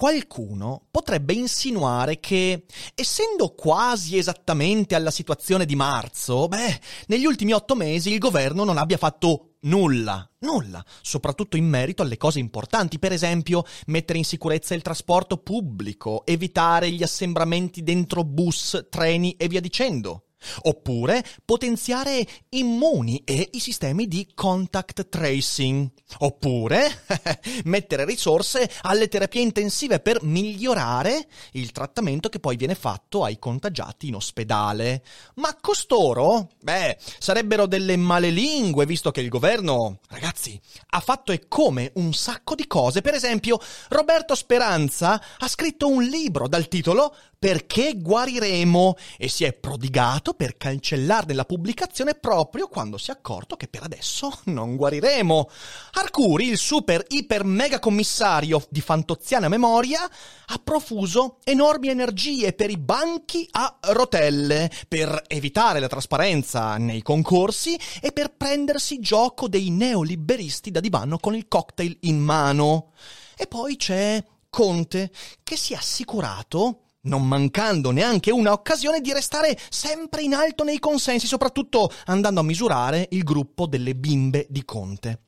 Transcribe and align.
Qualcuno 0.00 0.86
potrebbe 0.90 1.34
insinuare 1.34 2.20
che, 2.20 2.64
essendo 2.94 3.50
quasi 3.50 4.16
esattamente 4.16 4.94
alla 4.94 5.10
situazione 5.10 5.66
di 5.66 5.76
marzo, 5.76 6.48
beh, 6.48 6.80
negli 7.08 7.26
ultimi 7.26 7.52
otto 7.52 7.74
mesi 7.74 8.10
il 8.10 8.18
governo 8.18 8.64
non 8.64 8.78
abbia 8.78 8.96
fatto 8.96 9.56
nulla, 9.64 10.26
nulla, 10.38 10.82
soprattutto 11.02 11.58
in 11.58 11.66
merito 11.66 12.00
alle 12.00 12.16
cose 12.16 12.38
importanti, 12.38 12.98
per 12.98 13.12
esempio 13.12 13.62
mettere 13.88 14.16
in 14.16 14.24
sicurezza 14.24 14.72
il 14.72 14.80
trasporto 14.80 15.36
pubblico, 15.36 16.24
evitare 16.24 16.90
gli 16.90 17.02
assembramenti 17.02 17.82
dentro 17.82 18.24
bus, 18.24 18.86
treni 18.88 19.32
e 19.32 19.48
via 19.48 19.60
dicendo. 19.60 20.29
Oppure 20.62 21.24
potenziare 21.44 22.26
immuni 22.50 23.22
e 23.24 23.50
i 23.52 23.60
sistemi 23.60 24.08
di 24.08 24.28
contact 24.34 25.08
tracing. 25.08 25.90
Oppure 26.18 27.04
mettere 27.64 28.04
risorse 28.04 28.70
alle 28.82 29.08
terapie 29.08 29.42
intensive 29.42 30.00
per 30.00 30.22
migliorare 30.22 31.26
il 31.52 31.72
trattamento 31.72 32.28
che 32.28 32.40
poi 32.40 32.56
viene 32.56 32.74
fatto 32.74 33.24
ai 33.24 33.38
contagiati 33.38 34.08
in 34.08 34.14
ospedale. 34.16 35.02
Ma 35.34 35.56
costoro, 35.60 36.50
beh, 36.60 36.96
sarebbero 37.18 37.66
delle 37.66 37.96
malelingue 37.96 38.86
visto 38.86 39.10
che 39.10 39.20
il 39.20 39.28
governo, 39.28 40.00
ragazzi, 40.08 40.60
ha 40.90 41.00
fatto 41.00 41.32
e 41.32 41.46
come 41.48 41.92
un 41.94 42.12
sacco 42.12 42.54
di 42.54 42.66
cose. 42.66 43.00
Per 43.00 43.14
esempio, 43.14 43.58
Roberto 43.88 44.34
Speranza 44.34 45.20
ha 45.38 45.48
scritto 45.48 45.88
un 45.88 46.02
libro 46.02 46.48
dal 46.48 46.68
titolo 46.68 47.14
Perché 47.40 47.94
guariremo 47.96 48.96
e 49.16 49.30
si 49.30 49.44
è 49.44 49.54
prodigato 49.54 50.34
per 50.34 50.58
cancellarne 50.58 51.32
la 51.32 51.46
pubblicazione 51.46 52.12
proprio 52.14 52.68
quando 52.68 52.98
si 52.98 53.08
è 53.08 53.14
accorto 53.14 53.56
che 53.56 53.66
per 53.66 53.82
adesso 53.82 54.30
non 54.52 54.76
guariremo. 54.76 55.48
Arcuri, 55.92 56.48
il 56.48 56.58
super 56.58 57.02
iper 57.08 57.44
mega 57.44 57.78
commissario 57.78 58.62
di 58.68 58.82
fantoziana 58.82 59.48
memoria, 59.48 60.02
ha 60.02 60.60
profuso 60.62 61.38
enormi 61.42 61.88
energie 61.88 62.52
per 62.52 62.68
i 62.68 62.76
banchi 62.76 63.48
a 63.52 63.74
rotelle, 63.84 64.70
per 64.86 65.22
evitare 65.26 65.80
la 65.80 65.88
trasparenza 65.88 66.76
nei 66.76 67.00
concorsi 67.00 67.74
e 68.02 68.12
per 68.12 68.34
prendersi 68.36 69.00
gioco 69.00 69.48
dei 69.48 69.70
neoliberisti 69.70 70.70
da 70.70 70.80
divano 70.80 71.16
con 71.16 71.34
il 71.34 71.48
cocktail 71.48 71.96
in 72.00 72.18
mano. 72.18 72.92
E 73.34 73.46
poi 73.46 73.76
c'è 73.76 74.22
Conte, 74.50 75.10
che 75.42 75.56
si 75.56 75.72
è 75.72 75.76
assicurato 75.76 76.80
non 77.02 77.26
mancando 77.26 77.90
neanche 77.90 78.30
una 78.30 78.52
occasione 78.52 79.00
di 79.00 79.12
restare 79.12 79.58
sempre 79.68 80.22
in 80.22 80.34
alto 80.34 80.64
nei 80.64 80.78
consensi, 80.78 81.26
soprattutto 81.26 81.90
andando 82.06 82.40
a 82.40 82.44
misurare 82.44 83.06
il 83.10 83.22
gruppo 83.22 83.66
delle 83.66 83.94
bimbe 83.94 84.46
di 84.50 84.64
Conte. 84.64 85.22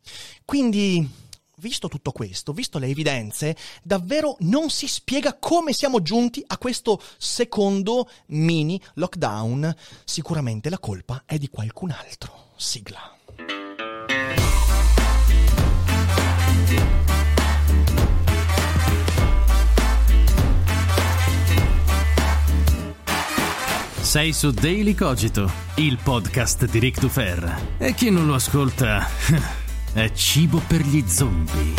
Quindi, 0.44 1.08
visto 1.58 1.88
tutto 1.88 2.12
questo, 2.12 2.52
visto 2.52 2.78
le 2.78 2.88
evidenze, 2.88 3.56
davvero 3.82 4.36
non 4.40 4.70
si 4.70 4.86
spiega 4.86 5.38
come 5.38 5.72
siamo 5.72 6.02
giunti 6.02 6.42
a 6.46 6.58
questo 6.58 7.00
secondo 7.16 8.08
mini 8.26 8.80
lockdown. 8.94 9.74
Sicuramente 10.04 10.68
la 10.68 10.78
colpa 10.78 11.22
è 11.24 11.38
di 11.38 11.48
qualcun 11.48 11.90
altro. 11.90 12.50
Sigla. 12.56 13.21
Sei 24.12 24.34
su 24.34 24.50
Daily 24.50 24.92
Cogito, 24.92 25.50
il 25.76 25.96
podcast 25.96 26.66
di 26.66 26.78
Rick 26.78 27.00
Dufer. 27.00 27.76
E 27.78 27.94
chi 27.94 28.10
non 28.10 28.26
lo 28.26 28.34
ascolta 28.34 29.08
è 29.94 30.12
cibo 30.12 30.60
per 30.68 30.82
gli 30.82 31.02
zombie. 31.08 31.74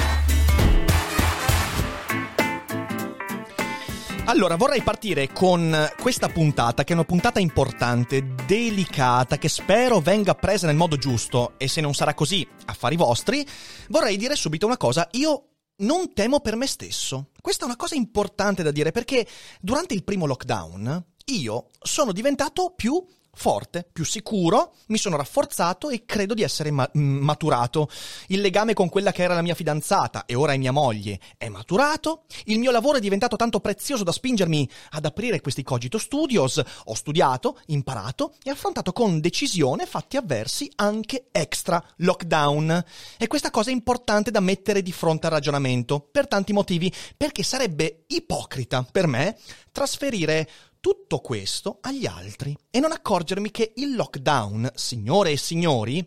Allora, 4.26 4.56
vorrei 4.56 4.82
partire 4.82 5.32
con 5.32 5.78
questa 6.02 6.28
puntata, 6.28 6.84
che 6.84 6.94
è 6.94 6.96
una 6.96 7.06
puntata 7.06 7.40
importante, 7.40 8.34
delicata, 8.48 9.38
che 9.38 9.48
spero 9.48 10.00
venga 10.00 10.34
presa 10.34 10.66
nel 10.66 10.76
modo 10.76 10.98
giusto, 10.98 11.54
e 11.58 11.68
se 11.68 11.82
non 11.82 11.94
sarà 11.94 12.16
così, 12.16 12.48
affari 12.66 12.96
vostri, 12.96 13.46
vorrei 13.90 14.18
dire 14.18 14.36
subito 14.36 14.66
una 14.66 14.78
cosa. 14.78 15.08
Io 15.12 15.50
non 15.84 16.14
temo 16.14 16.40
per 16.40 16.56
me 16.56 16.66
stesso. 16.66 17.30
Questa 17.40 17.64
è 17.64 17.68
una 17.68 17.76
cosa 17.76 17.94
importante 17.94 18.64
da 18.64 18.72
dire 18.72 18.92
perché 18.92 19.28
durante 19.60 19.94
il 19.94 20.04
primo 20.04 20.26
lockdown 20.26 21.13
io 21.26 21.68
sono 21.82 22.12
diventato 22.12 22.74
più 22.76 23.04
forte, 23.36 23.88
più 23.92 24.06
sicuro, 24.06 24.76
mi 24.88 24.98
sono 24.98 25.18
rafforzato 25.18 25.90
e 25.90 26.06
credo 26.06 26.34
di 26.34 26.44
essere 26.44 26.70
ma- 26.72 26.90
maturato. 26.94 27.90
Il 28.28 28.42
legame 28.42 28.74
con 28.74 28.90
quella 28.90 29.12
che 29.12 29.24
era 29.24 29.34
la 29.34 29.42
mia 29.42 29.56
fidanzata 29.56 30.26
e 30.26 30.36
ora 30.36 30.54
è 30.54 30.58
mia 30.58 30.72
moglie 30.72 31.20
è 31.38 31.50
maturato. 31.50 32.26
Il 32.46 32.60
mio 32.60 32.72
lavoro 32.72 32.98
è 32.98 33.02
diventato 33.02 33.36
tanto 33.36 33.60
prezioso 33.60 34.04
da 34.04 34.12
spingermi 34.12 34.70
ad 34.92 35.06
aprire 35.06 35.42
questi 35.42 35.64
Cogito 35.64 35.98
Studios. 35.98 36.62
Ho 36.86 36.94
studiato, 36.94 37.60
imparato 37.68 38.36
e 38.44 38.52
affrontato 38.52 38.94
con 38.94 39.20
decisione 39.20 39.86
fatti 39.88 40.16
avversi 40.16 40.72
anche 40.76 41.28
extra 41.32 41.84
lockdown. 41.98 42.84
E 43.18 43.28
questa 43.28 43.50
cosa 43.50 43.72
è 43.72 43.74
importante 43.74 44.30
da 44.30 44.42
mettere 44.42 44.84
di 44.84 44.92
fronte 44.92 45.26
al 45.26 45.34
ragionamento 45.34 46.00
per 46.00 46.28
tanti 46.28 46.54
motivi, 46.54 46.94
perché 47.18 47.42
sarebbe 47.42 48.04
ipocrita 48.08 48.86
per 48.90 49.08
me 49.08 49.38
trasferire 49.72 50.48
tutto 50.84 51.20
questo 51.20 51.78
agli 51.80 52.06
altri 52.06 52.54
e 52.70 52.82
non 52.82 52.92
accorgermi 52.92 53.52
che 53.52 53.72
il 53.78 53.96
lockdown, 53.96 54.70
signore 54.76 55.32
e 55.32 55.38
signori, 55.38 56.06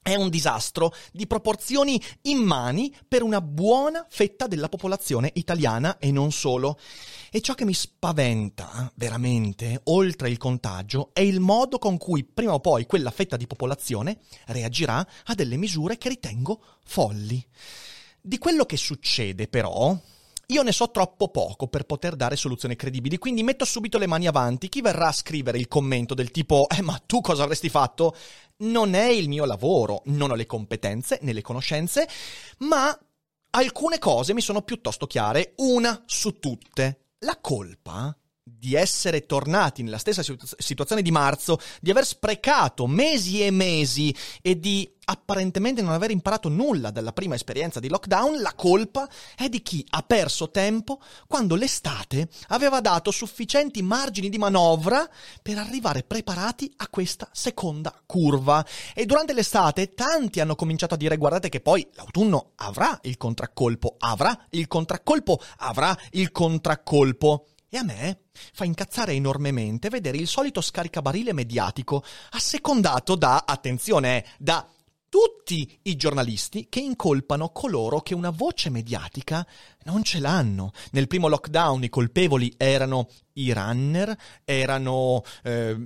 è 0.00 0.14
un 0.14 0.30
disastro 0.30 0.94
di 1.10 1.26
proporzioni 1.26 2.00
immani 2.22 2.94
per 3.08 3.24
una 3.24 3.40
buona 3.40 4.06
fetta 4.08 4.46
della 4.46 4.68
popolazione 4.68 5.32
italiana 5.34 5.98
e 5.98 6.12
non 6.12 6.30
solo. 6.30 6.78
E 7.32 7.40
ciò 7.40 7.54
che 7.54 7.64
mi 7.64 7.74
spaventa 7.74 8.92
veramente, 8.94 9.80
oltre 9.86 10.30
il 10.30 10.38
contagio, 10.38 11.10
è 11.12 11.20
il 11.20 11.40
modo 11.40 11.80
con 11.80 11.98
cui 11.98 12.22
prima 12.22 12.54
o 12.54 12.60
poi 12.60 12.86
quella 12.86 13.10
fetta 13.10 13.36
di 13.36 13.48
popolazione 13.48 14.20
reagirà 14.46 15.04
a 15.24 15.34
delle 15.34 15.56
misure 15.56 15.98
che 15.98 16.08
ritengo 16.08 16.62
folli. 16.84 17.44
Di 18.20 18.38
quello 18.38 18.66
che 18.66 18.76
succede 18.76 19.48
però, 19.48 19.98
io 20.52 20.62
ne 20.62 20.72
so 20.72 20.90
troppo 20.90 21.28
poco 21.28 21.66
per 21.66 21.84
poter 21.84 22.14
dare 22.14 22.36
soluzioni 22.36 22.76
credibili, 22.76 23.16
quindi 23.16 23.42
metto 23.42 23.64
subito 23.64 23.96
le 23.96 24.06
mani 24.06 24.26
avanti. 24.26 24.68
Chi 24.68 24.82
verrà 24.82 25.08
a 25.08 25.12
scrivere 25.12 25.58
il 25.58 25.66
commento 25.66 26.14
del 26.14 26.30
tipo 26.30 26.66
Eh, 26.68 26.82
ma 26.82 27.00
tu 27.04 27.20
cosa 27.20 27.42
avresti 27.42 27.70
fatto? 27.70 28.14
Non 28.58 28.94
è 28.94 29.06
il 29.06 29.28
mio 29.28 29.46
lavoro, 29.46 30.02
non 30.06 30.30
ho 30.30 30.34
le 30.34 30.46
competenze 30.46 31.18
né 31.22 31.32
le 31.32 31.40
conoscenze, 31.40 32.06
ma 32.58 32.96
alcune 33.50 33.98
cose 33.98 34.34
mi 34.34 34.42
sono 34.42 34.62
piuttosto 34.62 35.06
chiare, 35.06 35.54
una 35.56 36.02
su 36.06 36.38
tutte. 36.38 37.06
La 37.20 37.38
colpa 37.40 38.14
di 38.44 38.74
essere 38.74 39.24
tornati 39.24 39.82
nella 39.82 39.98
stessa 39.98 40.22
situazione 40.58 41.02
di 41.02 41.10
marzo, 41.10 41.58
di 41.80 41.90
aver 41.90 42.04
sprecato 42.04 42.86
mesi 42.86 43.42
e 43.42 43.50
mesi 43.50 44.14
e 44.42 44.58
di 44.58 44.88
apparentemente 45.12 45.82
non 45.82 45.92
aver 45.92 46.10
imparato 46.10 46.48
nulla 46.48 46.90
dalla 46.90 47.12
prima 47.12 47.34
esperienza 47.34 47.80
di 47.80 47.88
lockdown, 47.88 48.40
la 48.40 48.54
colpa 48.54 49.08
è 49.36 49.48
di 49.48 49.62
chi 49.62 49.84
ha 49.90 50.02
perso 50.02 50.50
tempo 50.50 51.00
quando 51.26 51.54
l'estate 51.54 52.28
aveva 52.48 52.80
dato 52.80 53.10
sufficienti 53.10 53.82
margini 53.82 54.30
di 54.30 54.38
manovra 54.38 55.08
per 55.42 55.58
arrivare 55.58 56.02
preparati 56.02 56.72
a 56.78 56.88
questa 56.88 57.28
seconda 57.32 57.94
curva. 58.06 58.64
E 58.94 59.04
durante 59.04 59.34
l'estate 59.34 59.92
tanti 59.92 60.40
hanno 60.40 60.54
cominciato 60.54 60.94
a 60.94 60.96
dire 60.96 61.16
guardate 61.16 61.48
che 61.48 61.60
poi 61.60 61.86
l'autunno 61.92 62.52
avrà 62.56 62.98
il 63.02 63.16
contraccolpo, 63.18 63.96
avrà 63.98 64.46
il 64.50 64.66
contraccolpo, 64.66 65.40
avrà 65.58 65.96
il 66.12 66.32
contraccolpo. 66.32 67.46
E 67.68 67.78
a 67.78 67.84
me 67.84 68.24
fa 68.52 68.64
incazzare 68.64 69.12
enormemente 69.12 69.88
vedere 69.88 70.18
il 70.18 70.28
solito 70.28 70.60
scaricabarile 70.60 71.32
mediatico 71.32 72.04
assecondato 72.30 73.14
da, 73.14 73.44
attenzione, 73.46 74.26
da 74.38 74.66
tutti 75.12 75.78
i 75.82 75.96
giornalisti 75.96 76.68
che 76.70 76.80
incolpano 76.80 77.50
coloro 77.50 78.00
che 78.00 78.14
una 78.14 78.30
voce 78.30 78.70
mediatica 78.70 79.46
non 79.84 80.02
ce 80.02 80.20
l'hanno. 80.20 80.72
Nel 80.92 81.06
primo 81.06 81.28
lockdown 81.28 81.82
i 81.82 81.90
colpevoli 81.90 82.54
erano 82.56 83.10
i 83.34 83.52
runner, 83.52 84.16
erano 84.42 85.22
eh, 85.42 85.76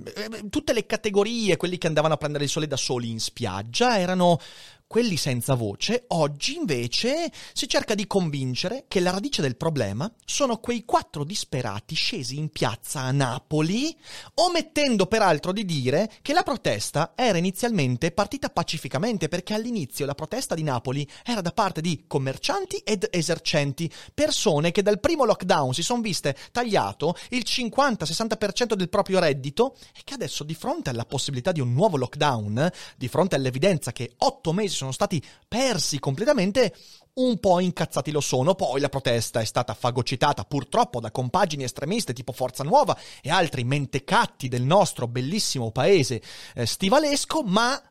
tutte 0.49 0.71
le 0.71 0.85
categorie, 0.85 1.57
quelli 1.57 1.77
che 1.77 1.87
andavano 1.87 2.13
a 2.13 2.17
prendere 2.17 2.45
il 2.45 2.49
sole 2.49 2.67
da 2.67 2.77
soli 2.77 3.09
in 3.09 3.19
spiaggia, 3.19 3.99
erano 3.99 4.39
quelli 4.87 5.17
senza 5.17 5.53
voce, 5.53 6.05
oggi 6.07 6.55
invece 6.55 7.29
si 7.53 7.67
cerca 7.67 7.93
di 7.93 8.07
convincere 8.07 8.85
che 8.87 9.01
la 9.01 9.11
radice 9.11 9.41
del 9.41 9.57
problema 9.57 10.09
sono 10.23 10.59
quei 10.59 10.85
quattro 10.85 11.25
disperati 11.25 11.93
scesi 11.93 12.37
in 12.37 12.49
piazza 12.49 13.01
a 13.01 13.11
Napoli, 13.11 13.95
omettendo 14.35 15.05
peraltro 15.05 15.51
di 15.51 15.65
dire 15.65 16.09
che 16.21 16.31
la 16.31 16.43
protesta 16.43 17.11
era 17.15 17.37
inizialmente 17.37 18.11
partita 18.11 18.49
pacificamente 18.49 19.27
perché 19.27 19.53
all'inizio 19.53 20.05
la 20.05 20.15
protesta 20.15 20.55
di 20.55 20.63
Napoli 20.63 21.07
era 21.25 21.41
da 21.41 21.51
parte 21.51 21.81
di 21.81 22.05
commercianti 22.07 22.77
ed 22.77 23.07
esercenti, 23.11 23.91
persone 24.13 24.71
che 24.71 24.81
dal 24.81 25.01
primo 25.01 25.25
lockdown 25.25 25.73
si 25.73 25.83
sono 25.83 26.01
viste 26.01 26.35
tagliato 26.51 27.17
il 27.31 27.43
50-60% 27.45 28.73
del 28.73 28.89
proprio 28.89 29.19
reddito 29.19 29.75
e 29.93 30.01
che 30.05 30.13
adesso 30.13 30.45
di 30.45 30.55
fronte 30.55 30.91
alla 30.91 31.05
possibilità 31.05 31.51
di 31.51 31.59
un 31.59 31.73
nuovo 31.73 31.97
lockdown, 31.97 32.71
di 32.95 33.09
fronte 33.09 33.35
all'evidenza 33.35 33.91
che 33.91 34.13
otto 34.19 34.53
mesi 34.53 34.75
sono 34.77 34.91
stati 34.91 35.21
persi 35.47 35.99
completamente, 35.99 36.73
un 37.17 37.39
po' 37.39 37.59
incazzati 37.59 38.11
lo 38.11 38.21
sono, 38.21 38.55
poi 38.55 38.79
la 38.79 38.89
protesta 38.89 39.39
è 39.39 39.45
stata 39.45 39.73
fagocitata 39.73 40.43
purtroppo 40.43 40.99
da 40.99 41.11
compagini 41.11 41.63
estremiste 41.63 42.13
tipo 42.13 42.31
Forza 42.31 42.63
Nuova 42.63 42.97
e 43.21 43.29
altri 43.29 43.63
mentecatti 43.63 44.47
del 44.47 44.63
nostro 44.63 45.07
bellissimo 45.07 45.71
paese 45.71 46.21
eh, 46.53 46.65
stivalesco, 46.65 47.43
ma, 47.43 47.81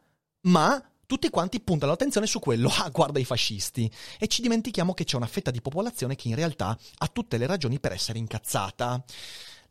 ma 0.42 0.82
tutti 1.06 1.30
quanti 1.30 1.60
puntano 1.60 1.92
l'attenzione 1.92 2.26
su 2.26 2.38
quello, 2.40 2.68
ah 2.76 2.88
guarda 2.90 3.18
i 3.18 3.24
fascisti, 3.24 3.90
e 4.18 4.26
ci 4.26 4.42
dimentichiamo 4.42 4.92
che 4.92 5.04
c'è 5.04 5.16
una 5.16 5.26
fetta 5.26 5.50
di 5.50 5.60
popolazione 5.62 6.16
che 6.16 6.28
in 6.28 6.34
realtà 6.34 6.76
ha 6.98 7.08
tutte 7.08 7.38
le 7.38 7.46
ragioni 7.46 7.80
per 7.80 7.92
essere 7.92 8.18
incazzata. 8.18 9.02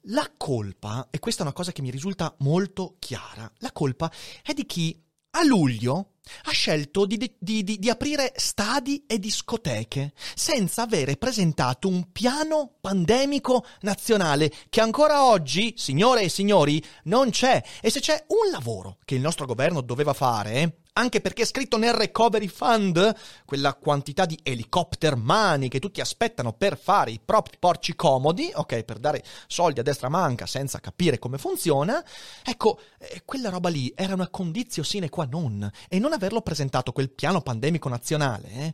La 0.10 0.32
colpa, 0.38 1.08
e 1.10 1.18
questa 1.18 1.42
è 1.42 1.46
una 1.46 1.54
cosa 1.54 1.72
che 1.72 1.82
mi 1.82 1.90
risulta 1.90 2.34
molto 2.40 2.96
chiara, 3.00 3.52
la 3.58 3.72
colpa 3.72 4.12
è 4.44 4.54
di 4.54 4.66
chi 4.66 5.02
a 5.36 5.44
luglio 5.44 6.12
ha 6.44 6.52
scelto 6.52 7.06
di, 7.06 7.18
di, 7.18 7.64
di, 7.64 7.78
di, 7.78 7.90
aprire 7.90 8.34
stadi 8.36 9.04
e 9.06 9.20
discoteche 9.20 10.14
senza 10.34 10.82
avere 10.82 11.18
presentato 11.18 11.88
un 11.88 12.12
piano 12.12 12.78
pandemico 12.82 13.64
nazionale 13.82 14.52
che 14.70 14.82
ancora 14.82 15.26
oggi, 15.26 15.76
signore 15.78 16.24
e 16.24 16.30
signori, 16.30 16.84
non 17.04 17.30
c'è. 17.30 17.62
E 17.80 17.92
se 17.92 18.00
c'è 18.00 18.26
un 18.30 18.52
lavoro 18.52 18.98
che 19.06 19.16
il 19.16 19.22
nostro 19.22 19.46
governo 19.46 19.82
doveva 19.82 20.14
fare, 20.14 20.80
anche 20.98 21.20
perché 21.22 21.42
è 21.42 21.46
scritto 21.46 21.78
nel 21.78 21.94
Recovery 21.94 22.48
Fund, 22.48 23.16
quella 23.46 23.74
quantità 23.74 24.26
di 24.26 24.40
helicopter 24.44 25.16
money 25.16 25.68
che 25.68 25.80
tutti 25.80 26.00
aspettano 26.00 26.54
per 26.54 26.78
fare 26.78 27.12
i 27.12 27.20
propri 27.24 27.58
porci 27.60 27.96
comodi, 27.96 28.50
ok, 28.54 28.84
per 28.84 29.00
dare 29.00 29.24
soldi 29.48 29.82
a 29.82 29.84
destra 29.84 30.10
manca 30.10 30.46
senza 30.46 30.80
capire 30.80 31.20
come 31.20 31.38
funziona, 31.38 32.04
ecco, 32.44 32.80
eh, 33.00 33.24
quella 33.26 33.50
roba 33.50 33.70
lì 33.70 33.92
era 33.96 34.14
una 34.14 34.30
condizione 34.30 34.88
sine 34.88 35.10
qua 35.10 35.28
non, 35.30 35.70
e 35.90 36.00
non 36.00 36.14
averlo 36.14 36.42
presentato 36.42 36.92
quel 36.92 37.10
piano 37.10 37.42
pandemico 37.42 37.90
nazionale, 37.90 38.50
eh, 38.50 38.74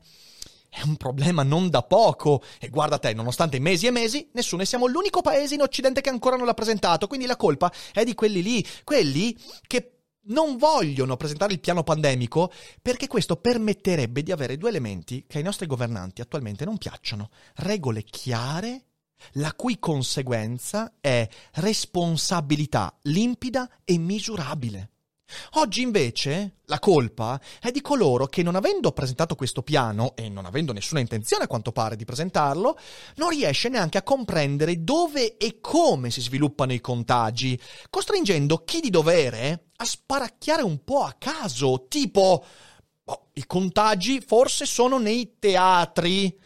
è 0.69 0.81
un 0.83 0.95
problema 0.95 1.43
non 1.43 1.69
da 1.69 1.83
poco. 1.83 2.41
E 2.57 2.69
guarda 2.69 2.97
te, 2.97 3.13
nonostante 3.13 3.59
mesi 3.59 3.87
e 3.87 3.91
mesi, 3.91 4.29
nessuno 4.31 4.61
e 4.61 4.65
siamo 4.65 4.87
l'unico 4.87 5.21
paese 5.21 5.55
in 5.55 5.61
Occidente 5.61 5.99
che 5.99 6.07
ancora 6.07 6.37
non 6.37 6.45
l'ha 6.45 6.53
presentato. 6.53 7.07
Quindi 7.07 7.25
la 7.25 7.35
colpa 7.35 7.69
è 7.91 8.05
di 8.05 8.13
quelli 8.13 8.41
lì, 8.41 8.65
quelli 8.85 9.37
che 9.67 10.00
non 10.25 10.57
vogliono 10.57 11.17
presentare 11.17 11.53
il 11.53 11.59
piano 11.59 11.83
pandemico 11.83 12.51
perché 12.81 13.07
questo 13.07 13.37
permetterebbe 13.37 14.23
di 14.23 14.31
avere 14.31 14.57
due 14.57 14.69
elementi 14.69 15.25
che 15.27 15.37
ai 15.39 15.43
nostri 15.43 15.65
governanti 15.65 16.21
attualmente 16.21 16.65
non 16.65 16.77
piacciono. 16.77 17.29
Regole 17.55 18.03
chiare, 18.03 18.85
la 19.33 19.53
cui 19.53 19.79
conseguenza 19.79 20.93
è 20.99 21.27
responsabilità 21.53 22.97
limpida 23.03 23.69
e 23.83 23.97
misurabile. 23.97 24.89
Oggi 25.53 25.81
invece 25.81 26.57
la 26.65 26.79
colpa 26.79 27.39
è 27.59 27.71
di 27.71 27.81
coloro 27.81 28.27
che 28.27 28.43
non 28.43 28.55
avendo 28.55 28.91
presentato 28.91 29.35
questo 29.35 29.61
piano 29.61 30.13
e 30.15 30.29
non 30.29 30.45
avendo 30.45 30.73
nessuna 30.73 30.99
intenzione 30.99 31.43
a 31.43 31.47
quanto 31.47 31.71
pare 31.71 31.95
di 31.95 32.05
presentarlo, 32.05 32.77
non 33.15 33.29
riesce 33.29 33.69
neanche 33.69 33.97
a 33.97 34.03
comprendere 34.03 34.83
dove 34.83 35.37
e 35.37 35.59
come 35.59 36.09
si 36.11 36.21
sviluppano 36.21 36.73
i 36.73 36.79
contagi, 36.79 37.59
costringendo 37.89 38.63
chi 38.63 38.79
di 38.79 38.89
dovere 38.89 39.65
a 39.75 39.85
sparacchiare 39.85 40.61
un 40.61 40.83
po' 40.83 41.03
a 41.03 41.15
caso, 41.17 41.87
tipo 41.87 42.45
oh, 43.03 43.27
i 43.33 43.45
contagi 43.45 44.21
forse 44.21 44.65
sono 44.65 44.97
nei 44.97 45.35
teatri. 45.39 46.39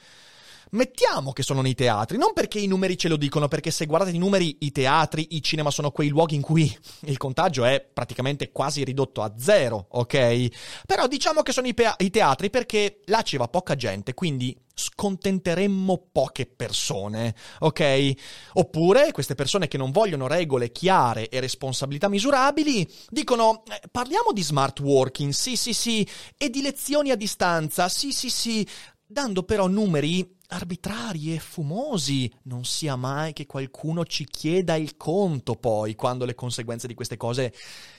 Mettiamo 0.72 1.32
che 1.32 1.44
sono 1.44 1.62
nei 1.62 1.76
teatri, 1.76 2.18
non 2.18 2.34
perché 2.34 2.60
i 2.60 2.68
numeri 2.68 2.98
ce 2.98 3.08
lo 3.08 3.18
dicono, 3.18 3.48
perché 3.48 3.72
se 3.72 3.86
guardate 3.86 4.16
i 4.16 4.18
numeri, 4.18 4.58
i 4.62 4.72
teatri, 4.72 5.28
i 5.32 5.42
cinema 5.42 5.72
sono 5.72 5.92
quei 5.92 6.10
luoghi 6.10 6.36
in 6.36 6.42
cui 6.42 6.76
il 7.06 7.18
contagio 7.18 7.66
è 7.66 7.82
praticamente 7.82 8.52
quasi 8.52 8.84
ridotto 8.84 9.22
a 9.22 9.34
zero, 9.38 9.88
ok? 9.90 10.48
Però 10.86 11.08
diciamo 11.08 11.42
che 11.42 11.52
sono 11.52 11.68
i, 11.68 11.74
pe- 11.74 11.96
i 11.98 12.10
teatri 12.10 12.50
perché 12.50 13.00
là 13.06 13.22
ci 13.22 13.38
va 13.38 13.48
poca 13.48 13.76
gente, 13.76 14.14
quindi 14.14 14.58
scontenteremmo 14.76 16.10
poche 16.12 16.46
persone, 16.46 17.34
ok? 17.60 18.14
Oppure 18.54 19.12
queste 19.12 19.34
persone 19.34 19.68
che 19.68 19.78
non 19.78 19.92
vogliono 19.92 20.28
regole 20.28 20.72
chiare 20.72 21.30
e 21.30 21.40
responsabilità 21.40 22.10
misurabili 22.10 22.88
dicono 23.10 23.64
eh, 23.68 23.88
parliamo 23.90 24.34
di 24.34 24.44
smart 24.44 24.80
working, 24.82 25.32
sì 25.32 25.56
sì 25.56 25.74
sì, 25.74 26.08
e 26.38 26.50
di 26.50 26.62
lezioni 26.62 27.12
a 27.12 27.16
distanza, 27.16 27.88
sì 27.88 28.12
sì 28.12 28.30
sì, 28.30 28.68
dando 29.06 29.44
però 29.44 29.68
numeri 29.68 30.35
arbitrari 30.48 31.34
e 31.34 31.40
fumosi. 31.40 32.32
Non 32.44 32.66
sia 32.66 32.96
mai 32.96 33.34
che 33.34 33.46
qualcuno 33.46 34.06
ci 34.06 34.26
chieda 34.26 34.76
il 34.76 34.98
conto 34.98 35.56
poi, 35.56 35.96
quando 35.96 36.26
le 36.26 36.36
conseguenze 36.36 36.88
di 36.88 36.94
queste 36.94 37.18
cose 37.18 37.54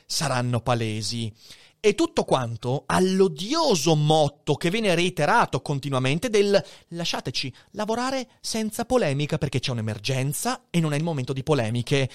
saranno 0.06 0.60
palesi. 0.60 1.32
E 1.78 1.94
tutto 1.94 2.25
quanto 2.25 2.84
all'odioso 2.87 3.94
motto 3.94 4.56
che 4.56 4.70
viene 4.70 4.94
reiterato 4.94 5.60
continuamente 5.60 6.28
del 6.31 6.60
lasciateci 6.88 7.52
lavorare 7.72 8.28
senza 8.40 8.84
polemica 8.84 9.38
perché 9.38 9.60
c'è 9.60 9.70
un'emergenza 9.70 10.66
e 10.70 10.81
non 10.81 10.94
è 10.94 10.96
il 10.96 11.04
momento 11.04 11.32
di 11.32 11.42
polemiche. 11.42 12.10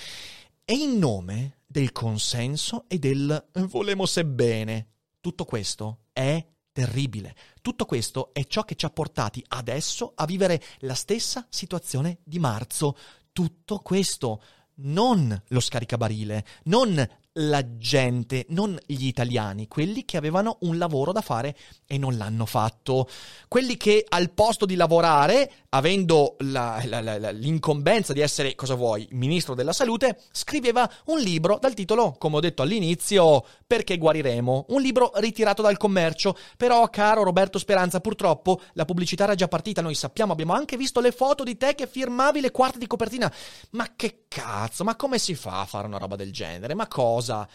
E 0.65 0.73
in 0.73 0.97
nome 0.97 1.59
del 1.65 1.91
consenso 1.91 2.85
e 2.87 2.99
del 2.99 3.49
volemo 3.69 4.05
sebbene. 4.05 4.87
Tutto 5.21 5.45
questo 5.45 6.05
è 6.11 6.45
terribile. 6.71 7.35
Tutto 7.61 7.85
questo 7.85 8.31
è 8.33 8.43
ciò 8.45 8.63
che 8.63 8.75
ci 8.75 8.85
ha 8.85 8.89
portati 8.89 9.43
adesso 9.49 10.13
a 10.15 10.25
vivere 10.25 10.61
la 10.79 10.95
stessa 10.95 11.45
situazione 11.47 12.17
di 12.23 12.39
marzo. 12.39 12.97
Tutto 13.31 13.79
questo, 13.79 14.41
non 14.77 15.39
lo 15.47 15.59
scaricabarile, 15.59 16.43
non 16.63 17.07
la 17.33 17.77
gente, 17.77 18.45
non 18.49 18.77
gli 18.85 19.05
italiani, 19.05 19.67
quelli 19.67 20.05
che 20.05 20.17
avevano 20.17 20.57
un 20.61 20.77
lavoro 20.77 21.11
da 21.11 21.21
fare 21.21 21.55
e 21.85 21.97
non 21.97 22.17
l'hanno 22.17 22.45
fatto, 22.45 23.07
quelli 23.47 23.77
che 23.77 24.03
al 24.09 24.31
posto 24.31 24.65
di 24.65 24.75
lavorare, 24.75 25.51
avendo 25.73 26.35
la, 26.39 26.81
la, 26.85 26.99
la, 27.01 27.31
l'incombenza 27.31 28.11
di 28.11 28.19
essere, 28.19 28.55
cosa 28.55 28.75
vuoi, 28.75 29.07
ministro 29.11 29.55
della 29.55 29.71
salute, 29.71 30.19
scriveva 30.31 30.89
un 31.05 31.19
libro 31.19 31.57
dal 31.61 31.73
titolo, 31.73 32.15
come 32.17 32.37
ho 32.37 32.39
detto 32.39 32.61
all'inizio, 32.61 33.45
Perché 33.65 33.97
guariremo, 33.97 34.65
un 34.69 34.81
libro 34.81 35.11
ritirato 35.15 35.61
dal 35.61 35.77
commercio, 35.77 36.35
però 36.57 36.89
caro 36.89 37.23
Roberto 37.23 37.57
Speranza, 37.57 38.01
purtroppo 38.01 38.59
la 38.73 38.83
pubblicità 38.83 39.23
era 39.23 39.35
già 39.35 39.47
partita, 39.47 39.81
noi 39.81 39.95
sappiamo, 39.95 40.33
abbiamo 40.33 40.53
anche 40.53 40.75
visto 40.75 40.99
le 40.99 41.13
foto 41.13 41.43
di 41.43 41.55
te 41.55 41.73
che 41.73 41.87
firmavi 41.87 42.41
le 42.41 42.51
quarte 42.51 42.77
di 42.77 42.87
copertina, 42.87 43.31
ma 43.71 43.93
che 43.95 44.25
cazzo, 44.27 44.83
ma 44.83 44.97
come 44.97 45.19
si 45.19 45.35
fa 45.35 45.61
a 45.61 45.65
fare 45.65 45.87
una 45.87 45.97
roba 45.97 46.17
del 46.17 46.33
genere, 46.33 46.73
ma 46.73 46.87
cosa? 46.87 47.47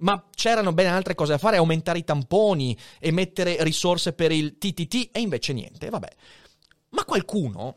Ma 0.00 0.24
c'erano 0.34 0.72
ben 0.72 0.86
altre 0.86 1.14
cose 1.14 1.32
da 1.32 1.38
fare, 1.38 1.58
aumentare 1.58 1.98
i 1.98 2.04
tamponi 2.04 2.78
e 2.98 3.10
mettere 3.10 3.62
risorse 3.62 4.14
per 4.14 4.32
il 4.32 4.56
TTT 4.56 5.10
e 5.12 5.20
invece 5.20 5.52
niente, 5.52 5.90
vabbè. 5.90 6.08
Ma 6.90 7.04
qualcuno, 7.04 7.76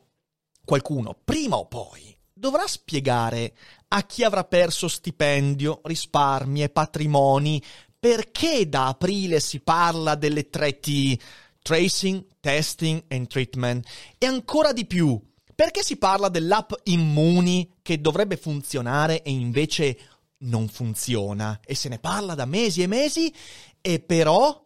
qualcuno, 0.64 1.20
prima 1.24 1.58
o 1.58 1.68
poi, 1.68 2.18
dovrà 2.34 2.66
spiegare 2.68 3.56
a 3.90 4.04
chi 4.06 4.24
avrà 4.24 4.44
perso 4.44 4.88
stipendio, 4.88 5.82
risparmi 5.84 6.64
e 6.64 6.70
patrimoni 6.70 7.62
perché 8.00 8.68
da 8.68 8.88
aprile 8.88 9.40
si 9.40 9.60
parla 9.60 10.16
delle 10.16 10.50
tre 10.50 10.80
T, 10.80 11.16
tracing, 11.62 12.26
testing 12.40 13.04
and 13.10 13.28
treatment, 13.28 13.88
e 14.18 14.26
ancora 14.26 14.74
di 14.74 14.88
più, 14.88 15.22
perché 15.54 15.84
si 15.84 15.98
parla 15.98 16.28
dell'app 16.28 16.72
Immuni 16.86 17.76
che 17.84 18.02
dovrebbe 18.02 18.38
funzionare 18.38 19.22
e 19.22 19.30
invece 19.30 20.00
non 20.40 20.68
funziona? 20.68 21.60
E 21.64 21.76
se 21.76 21.90
ne 21.90 22.00
parla 22.00 22.34
da 22.34 22.46
mesi 22.46 22.82
e 22.82 22.88
mesi 22.88 23.32
e 23.80 24.00
però 24.00 24.64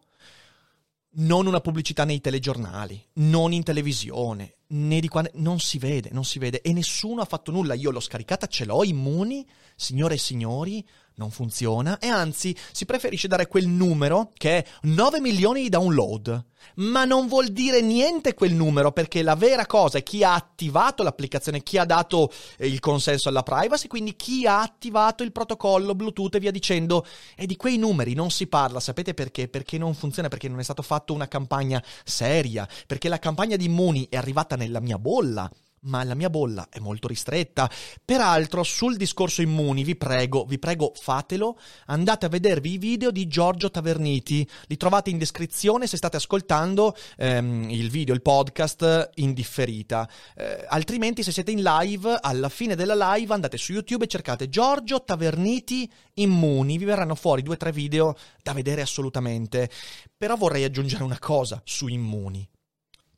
non 1.18 1.48
una 1.48 1.62
pubblicità 1.62 2.04
nei 2.04 2.20
telegiornali, 2.20 3.02
non 3.14 3.54
in 3.54 3.64
televisione, 3.64 4.58
né 4.68 5.00
di 5.00 5.08
quando 5.08 5.32
non 5.36 5.60
si 5.60 5.78
vede, 5.78 6.10
non 6.12 6.26
si 6.26 6.40
vede 6.40 6.62
e 6.62 6.74
nessuno 6.74 7.22
ha 7.22 7.26
fatto 7.26 7.52
nulla. 7.52 7.74
Io 7.74 7.92
l'ho 7.92 8.00
scaricata, 8.00 8.48
ce 8.48 8.66
l'ho 8.66 8.84
immuni, 8.84 9.48
signore 9.76 10.16
e 10.16 10.20
signori, 10.20 10.86
non 11.16 11.32
funziona 11.32 12.00
e 12.00 12.08
anzi 12.08 12.56
si 12.72 12.86
preferisce 12.86 13.28
dare 13.28 13.48
quel 13.48 13.68
numero 13.68 14.32
che 14.38 14.58
è 14.58 14.66
9 14.84 15.20
milioni 15.20 15.62
di 15.64 15.70
download. 15.70 16.46
Ma 16.76 17.06
non 17.06 17.28
vuol 17.28 17.50
dire 17.50 17.82
niente 17.82 18.34
quel 18.34 18.54
numero 18.54 18.92
perché 18.92 19.22
la 19.22 19.36
vera 19.36 19.66
cosa 19.66 20.00
è 20.00 20.04
chi 20.04 20.24
ha 20.24 20.34
attivato 20.34 21.04
l'applicazione, 21.04 21.62
chi 21.62 21.78
ha 21.78 21.86
dato 21.86 22.32
eh, 22.58 22.68
il 22.68 22.80
consenso 22.80 23.30
alla 23.30 23.44
privacy, 23.44 23.88
quindi 23.88 24.16
chi 24.16 24.46
ha 24.48 24.62
attivato 24.62 25.24
il 25.24 25.32
protocollo 25.32 25.96
Bluetooth 25.96 26.36
e 26.36 26.40
via 26.40 26.52
dicendo. 26.52 27.06
E 27.36 27.46
di 27.46 27.56
quei 27.56 27.78
numeri 27.78 28.14
non 28.14 28.32
si 28.32 28.48
parla, 28.48 28.80
sapete 28.80 29.14
perché? 29.14 29.48
Perché 29.48 29.78
non 29.78 29.94
funziona, 29.94 30.28
perché 30.28 30.50
non 30.50 30.60
è 30.60 30.64
stata 30.64 30.82
fatta 30.82 31.14
una 31.14 31.28
campagna 31.28 31.82
seria, 32.04 32.68
perché 32.88 33.10
la 33.10 33.20
campagna 33.20 33.56
di 33.56 33.66
Immuni 33.66 34.08
è 34.10 34.18
arrivata 34.18 34.56
nella 34.56 34.80
mia 34.80 34.98
bolla 34.98 35.50
ma 35.86 36.04
la 36.04 36.16
mia 36.16 36.30
bolla 36.30 36.68
è 36.70 36.80
molto 36.80 37.08
ristretta. 37.08 37.70
Peraltro, 38.04 38.64
sul 38.64 38.96
discorso 38.96 39.42
immuni, 39.42 39.84
vi 39.84 39.96
prego, 39.96 40.46
vi 40.46 40.60
prego, 40.60 40.94
fatelo. 40.96 41.58
Andate 41.88 42.26
a 42.26 42.30
vedervi 42.30 42.74
i 42.74 42.78
video 42.78 43.12
di 43.12 43.28
Giorgio 43.28 43.72
Taverniti. 43.72 44.48
Li 44.68 44.78
trovate 44.78 45.10
in 45.10 45.18
descrizione 45.18 45.88
se 45.88 45.98
state 45.98 46.18
ascoltando 46.18 46.96
ehm, 47.18 47.70
il 47.70 47.90
video, 47.90 48.14
il 48.14 48.22
podcast 48.22 49.12
in 49.16 49.34
differita. 49.34 50.10
Eh, 50.36 50.66
altrimenti, 50.68 51.24
se 51.24 51.32
siete 51.32 51.52
in 51.52 51.62
live, 51.62 52.18
alla 52.22 52.50
fine 52.50 52.76
della 52.76 53.14
live 53.14 53.34
andate 53.34 53.58
su 53.58 53.74
YouTube 53.74 54.06
e 54.06 54.08
cercate 54.08 54.50
Giorgio 54.50 55.04
Taverniti 55.04 55.92
immuni. 56.16 56.78
Vi 56.78 56.86
verranno 56.86 57.16
fuori 57.16 57.42
due 57.42 57.56
o 57.56 57.58
tre 57.58 57.72
video 57.72 58.16
da 58.42 58.54
vedere 58.54 58.82
assolutamente. 58.82 59.70
Però 60.18 60.36
vorrei 60.36 60.64
aggiungere 60.64 61.04
una 61.04 61.20
cosa 61.20 61.62
su 61.64 61.88
immuni 61.88 62.48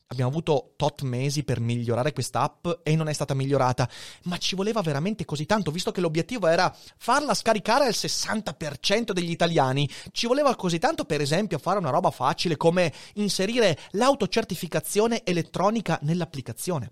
abbiamo 0.07 0.29
avuto 0.29 0.73
tot 0.77 1.01
mesi 1.01 1.43
per 1.43 1.59
migliorare 1.59 2.13
quest'app 2.13 2.67
e 2.83 2.95
non 2.95 3.09
è 3.09 3.13
stata 3.13 3.33
migliorata, 3.33 3.89
ma 4.23 4.37
ci 4.37 4.55
voleva 4.55 4.81
veramente 4.81 5.25
così 5.25 5.45
tanto, 5.45 5.71
visto 5.71 5.91
che 5.91 6.01
l'obiettivo 6.01 6.47
era 6.47 6.73
farla 6.97 7.33
scaricare 7.33 7.85
al 7.85 7.93
60% 7.93 9.11
degli 9.11 9.31
italiani, 9.31 9.89
ci 10.11 10.27
voleva 10.27 10.55
così 10.55 10.79
tanto 10.79 11.05
per 11.05 11.21
esempio 11.21 11.57
fare 11.57 11.79
una 11.79 11.89
roba 11.89 12.11
facile 12.11 12.57
come 12.57 12.93
inserire 13.15 13.77
l'autocertificazione 13.91 15.23
elettronica 15.23 15.99
nell'applicazione. 16.01 16.91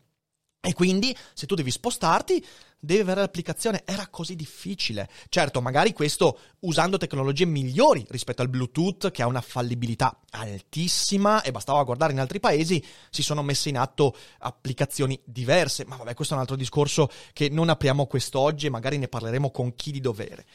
E 0.66 0.74
quindi, 0.74 1.16
se 1.34 1.46
tu 1.46 1.54
devi 1.54 1.70
spostarti, 1.70 2.44
devi 2.80 3.02
avere 3.02 3.22
l'applicazione. 3.22 3.84
Era 3.86 4.08
così 4.08 4.36
difficile. 4.36 5.10
Certo, 5.30 5.62
magari 5.62 5.94
questo 5.94 6.40
usando 6.62 6.98
tecnologie 6.98 7.46
migliori 7.46 8.06
rispetto 8.10 8.42
al 8.42 8.50
Bluetooth, 8.50 9.12
che 9.12 9.22
ha 9.22 9.28
una 9.28 9.42
fallibilità 9.42 10.22
altissima, 10.32 11.42
e 11.44 11.52
bastava 11.52 11.84
guardare 11.84 12.14
in 12.14 12.20
altri 12.20 12.40
paesi, 12.40 12.84
si 13.10 13.22
sono 13.22 13.44
messe 13.44 13.70
in 13.70 13.78
atto 13.78 14.16
applicazioni 14.40 15.20
diverse. 15.24 15.86
Ma 15.86 15.98
vabbè, 15.98 16.14
questo 16.14 16.34
è 16.34 16.38
un 16.38 16.42
altro 16.42 16.58
discorso 16.58 17.10
che 17.34 17.50
non 17.50 17.70
apriamo 17.70 18.08
quest'oggi 18.08 18.66
e 18.66 18.72
magari 18.72 18.98
ne 18.98 19.08
parleremo 19.08 19.52
con 19.52 19.76
chi 19.76 19.92
di 19.92 20.02
dovere. 20.02 20.46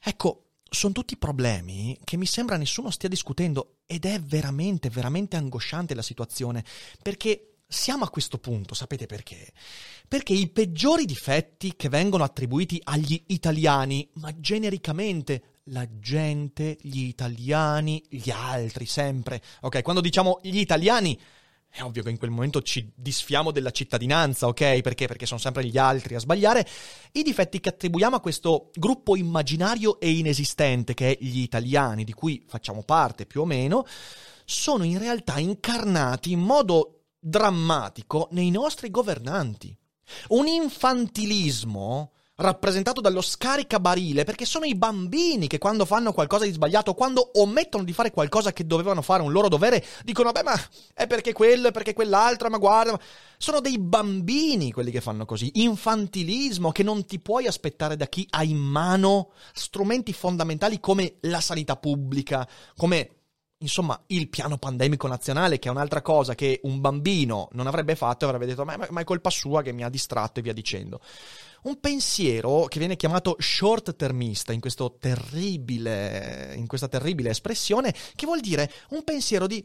Ecco, 0.00 0.42
sono 0.70 0.92
tutti 0.92 1.16
problemi 1.16 1.98
che 2.04 2.18
mi 2.18 2.26
sembra 2.26 2.58
nessuno 2.58 2.90
stia 2.90 3.08
discutendo 3.08 3.78
ed 3.86 4.04
è 4.04 4.20
veramente, 4.20 4.90
veramente 4.90 5.36
angosciante 5.36 5.94
la 5.94 6.02
situazione, 6.02 6.62
perché 7.02 7.54
siamo 7.68 8.04
a 8.04 8.10
questo 8.10 8.38
punto, 8.38 8.74
sapete 8.74 9.04
perché? 9.04 9.52
Perché 10.08 10.32
i 10.32 10.48
peggiori 10.48 11.04
difetti 11.04 11.76
che 11.76 11.90
vengono 11.90 12.24
attribuiti 12.24 12.80
agli 12.82 13.22
italiani, 13.26 14.08
ma 14.14 14.32
genericamente 14.40 15.56
la 15.64 15.86
gente, 15.98 16.78
gli 16.80 17.02
italiani, 17.02 18.02
gli 18.08 18.30
altri 18.30 18.86
sempre. 18.86 19.42
Ok, 19.60 19.82
quando 19.82 20.00
diciamo 20.00 20.40
gli 20.42 20.58
italiani 20.58 21.18
è 21.70 21.82
ovvio 21.82 22.02
che 22.02 22.08
in 22.08 22.16
quel 22.16 22.30
momento 22.30 22.62
ci 22.62 22.90
disfiamo 22.94 23.50
della 23.50 23.70
cittadinanza, 23.70 24.46
ok? 24.46 24.80
Perché? 24.80 25.06
Perché 25.06 25.26
sono 25.26 25.38
sempre 25.38 25.66
gli 25.66 25.76
altri 25.76 26.14
a 26.14 26.18
sbagliare. 26.18 26.66
I 27.12 27.22
difetti 27.22 27.60
che 27.60 27.68
attribuiamo 27.68 28.16
a 28.16 28.20
questo 28.20 28.70
gruppo 28.72 29.14
immaginario 29.14 30.00
e 30.00 30.10
inesistente 30.10 30.94
che 30.94 31.10
è 31.10 31.18
gli 31.22 31.40
italiani, 31.40 32.04
di 32.04 32.14
cui 32.14 32.42
facciamo 32.48 32.82
parte 32.82 33.26
più 33.26 33.42
o 33.42 33.44
meno, 33.44 33.84
sono 34.46 34.82
in 34.84 34.98
realtà 34.98 35.38
incarnati 35.38 36.32
in 36.32 36.40
modo 36.40 36.97
drammatico 37.18 38.28
nei 38.32 38.50
nostri 38.50 38.90
governanti. 38.90 39.76
Un 40.28 40.46
infantilismo 40.46 42.12
rappresentato 42.38 43.00
dallo 43.00 43.20
scaricabarile, 43.20 44.24
perché 44.24 44.44
sono 44.44 44.64
i 44.64 44.76
bambini 44.76 45.48
che 45.48 45.58
quando 45.58 45.84
fanno 45.84 46.12
qualcosa 46.12 46.44
di 46.44 46.52
sbagliato, 46.52 46.94
quando 46.94 47.32
omettono 47.34 47.82
di 47.82 47.92
fare 47.92 48.12
qualcosa 48.12 48.52
che 48.52 48.64
dovevano 48.64 49.02
fare 49.02 49.22
un 49.22 49.32
loro 49.32 49.48
dovere, 49.48 49.84
dicono, 50.04 50.30
beh, 50.30 50.44
ma 50.44 50.54
è 50.94 51.06
perché 51.08 51.32
quello, 51.32 51.68
è 51.68 51.72
perché 51.72 51.94
quell'altro, 51.94 52.48
ma 52.48 52.58
guarda, 52.58 52.98
sono 53.36 53.60
dei 53.60 53.78
bambini 53.78 54.70
quelli 54.72 54.92
che 54.92 55.00
fanno 55.00 55.24
così. 55.24 55.50
Infantilismo 55.54 56.70
che 56.70 56.84
non 56.84 57.04
ti 57.06 57.18
puoi 57.18 57.48
aspettare 57.48 57.96
da 57.96 58.06
chi 58.06 58.24
ha 58.30 58.44
in 58.44 58.58
mano 58.58 59.32
strumenti 59.52 60.12
fondamentali 60.12 60.78
come 60.78 61.16
la 61.22 61.40
sanità 61.40 61.74
pubblica, 61.74 62.48
come 62.76 63.17
insomma, 63.58 64.00
il 64.08 64.28
piano 64.28 64.58
pandemico 64.58 65.06
nazionale, 65.06 65.58
che 65.58 65.68
è 65.68 65.70
un'altra 65.70 66.02
cosa 66.02 66.34
che 66.34 66.60
un 66.64 66.80
bambino 66.80 67.48
non 67.52 67.66
avrebbe 67.66 67.96
fatto 67.96 68.24
e 68.24 68.28
avrebbe 68.28 68.46
detto, 68.46 68.64
ma, 68.64 68.76
ma 68.90 69.00
è 69.00 69.04
colpa 69.04 69.30
sua 69.30 69.62
che 69.62 69.72
mi 69.72 69.82
ha 69.82 69.88
distratto 69.88 70.40
e 70.40 70.42
via 70.42 70.52
dicendo. 70.52 71.00
Un 71.62 71.80
pensiero 71.80 72.66
che 72.66 72.78
viene 72.78 72.96
chiamato 72.96 73.36
short 73.38 73.96
termista 73.96 74.52
in, 74.52 74.60
in 74.62 76.66
questa 76.66 76.88
terribile 76.88 77.30
espressione, 77.30 77.94
che 78.14 78.26
vuol 78.26 78.40
dire 78.40 78.70
un 78.90 79.02
pensiero 79.02 79.46
di 79.46 79.64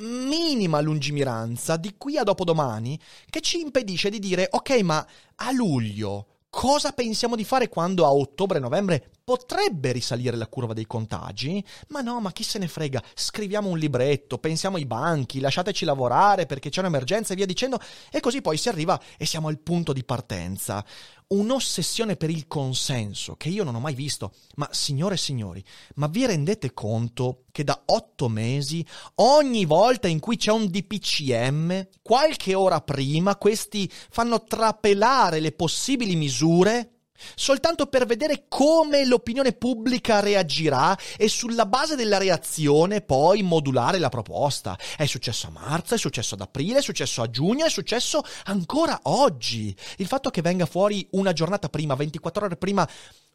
minima 0.00 0.80
lungimiranza 0.80 1.76
di 1.76 1.94
qui 1.98 2.16
a 2.16 2.22
dopodomani 2.22 2.98
che 3.28 3.40
ci 3.40 3.60
impedisce 3.60 4.08
di 4.08 4.18
dire 4.18 4.48
ok 4.50 4.80
ma 4.80 5.06
a 5.34 5.52
luglio 5.52 6.39
cosa 6.50 6.90
pensiamo 6.90 7.36
di 7.36 7.44
fare 7.44 7.68
quando 7.68 8.04
a 8.04 8.12
ottobre-novembre 8.12 9.12
potrebbe 9.22 9.92
risalire 9.92 10.36
la 10.36 10.48
curva 10.48 10.74
dei 10.74 10.86
contagi? 10.86 11.64
Ma 11.88 12.00
no, 12.00 12.20
ma 12.20 12.32
chi 12.32 12.42
se 12.42 12.58
ne 12.58 12.66
frega? 12.66 13.02
Scriviamo 13.14 13.68
un 13.68 13.78
libretto, 13.78 14.38
pensiamo 14.38 14.76
ai 14.76 14.84
banchi, 14.84 15.40
lasciateci 15.40 15.84
lavorare 15.84 16.46
perché 16.46 16.68
c'è 16.68 16.80
un'emergenza 16.80 17.32
e 17.32 17.36
via 17.36 17.46
dicendo, 17.46 17.78
e 18.10 18.20
così 18.20 18.42
poi 18.42 18.56
si 18.56 18.68
arriva 18.68 19.00
e 19.16 19.24
siamo 19.24 19.48
al 19.48 19.60
punto 19.60 19.92
di 19.92 20.04
partenza 20.04 20.84
un'ossessione 21.30 22.16
per 22.16 22.30
il 22.30 22.46
consenso 22.46 23.36
che 23.36 23.48
io 23.48 23.64
non 23.64 23.74
ho 23.74 23.80
mai 23.80 23.94
visto. 23.94 24.32
Ma 24.56 24.68
signore 24.72 25.14
e 25.14 25.18
signori, 25.18 25.64
ma 25.94 26.06
vi 26.06 26.26
rendete 26.26 26.72
conto 26.72 27.44
che 27.52 27.64
da 27.64 27.82
otto 27.86 28.28
mesi, 28.28 28.84
ogni 29.16 29.64
volta 29.64 30.08
in 30.08 30.18
cui 30.20 30.36
c'è 30.36 30.50
un 30.50 30.66
DPCM, 30.66 31.88
qualche 32.02 32.54
ora 32.54 32.80
prima, 32.80 33.36
questi 33.36 33.90
fanno 33.90 34.44
trapelare 34.44 35.40
le 35.40 35.52
possibili 35.52 36.16
misure 36.16 36.99
soltanto 37.34 37.86
per 37.86 38.06
vedere 38.06 38.44
come 38.48 39.04
l'opinione 39.04 39.52
pubblica 39.52 40.20
reagirà 40.20 40.96
e 41.16 41.28
sulla 41.28 41.66
base 41.66 41.96
della 41.96 42.18
reazione 42.18 43.00
poi 43.00 43.42
modulare 43.42 43.98
la 43.98 44.08
proposta. 44.08 44.78
È 44.96 45.06
successo 45.06 45.48
a 45.48 45.50
marzo, 45.50 45.94
è 45.94 45.98
successo 45.98 46.34
ad 46.34 46.40
aprile, 46.40 46.78
è 46.78 46.82
successo 46.82 47.22
a 47.22 47.30
giugno, 47.30 47.64
è 47.64 47.70
successo 47.70 48.22
ancora 48.44 49.00
oggi. 49.04 49.74
Il 49.96 50.06
fatto 50.06 50.30
che 50.30 50.42
venga 50.42 50.66
fuori 50.66 51.06
una 51.12 51.32
giornata 51.32 51.68
prima, 51.68 51.94
24 51.94 52.46
ore 52.46 52.56
prima, 52.56 52.88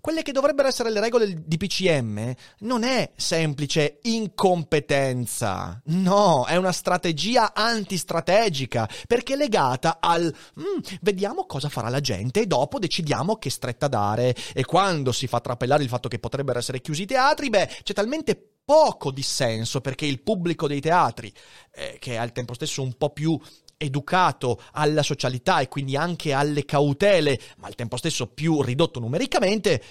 quelle 0.05 0.21
che 0.21 0.33
dovrebbero 0.33 0.67
essere 0.67 0.91
le 0.91 0.99
regole 0.99 1.33
di 1.47 1.57
PCM 1.57 2.31
non 2.59 2.83
è 2.83 3.13
semplice 3.15 3.97
incompetenza, 4.03 5.81
no, 5.85 6.45
è 6.45 6.57
una 6.57 6.71
strategia 6.71 7.55
antistrategica, 7.55 8.87
perché 9.07 9.33
è 9.33 9.35
legata 9.35 9.97
al 9.99 10.31
mm, 10.59 10.97
vediamo 11.01 11.47
cosa 11.47 11.69
farà 11.69 11.89
la 11.89 12.01
gente 12.01 12.41
e 12.41 12.45
dopo 12.45 12.77
decidiamo 12.77 13.37
che 13.37 13.49
stretta 13.49 13.87
dare. 13.87 14.35
E 14.53 14.63
quando 14.63 15.11
si 15.11 15.25
fa 15.25 15.39
trapelare 15.39 15.81
il 15.81 15.89
fatto 15.89 16.07
che 16.07 16.19
potrebbero 16.19 16.59
essere 16.59 16.81
chiusi 16.81 17.01
i 17.01 17.07
teatri, 17.07 17.49
beh, 17.49 17.79
c'è 17.81 17.93
talmente 17.93 18.39
poco 18.63 19.09
dissenso 19.09 19.81
perché 19.81 20.05
il 20.05 20.21
pubblico 20.21 20.67
dei 20.67 20.81
teatri, 20.81 21.33
eh, 21.73 21.97
che 21.99 22.13
è 22.13 22.17
al 22.17 22.31
tempo 22.31 22.53
stesso 22.53 22.83
un 22.83 22.93
po' 22.93 23.09
più 23.09 23.39
educato 23.77 24.61
alla 24.71 25.03
socialità 25.03 25.59
e 25.59 25.67
quindi 25.67 25.95
anche 25.95 26.33
alle 26.33 26.65
cautele, 26.65 27.39
ma 27.57 27.67
al 27.67 27.75
tempo 27.75 27.97
stesso 27.97 28.27
più 28.27 28.61
ridotto 28.61 28.99
numericamente, 28.99 29.81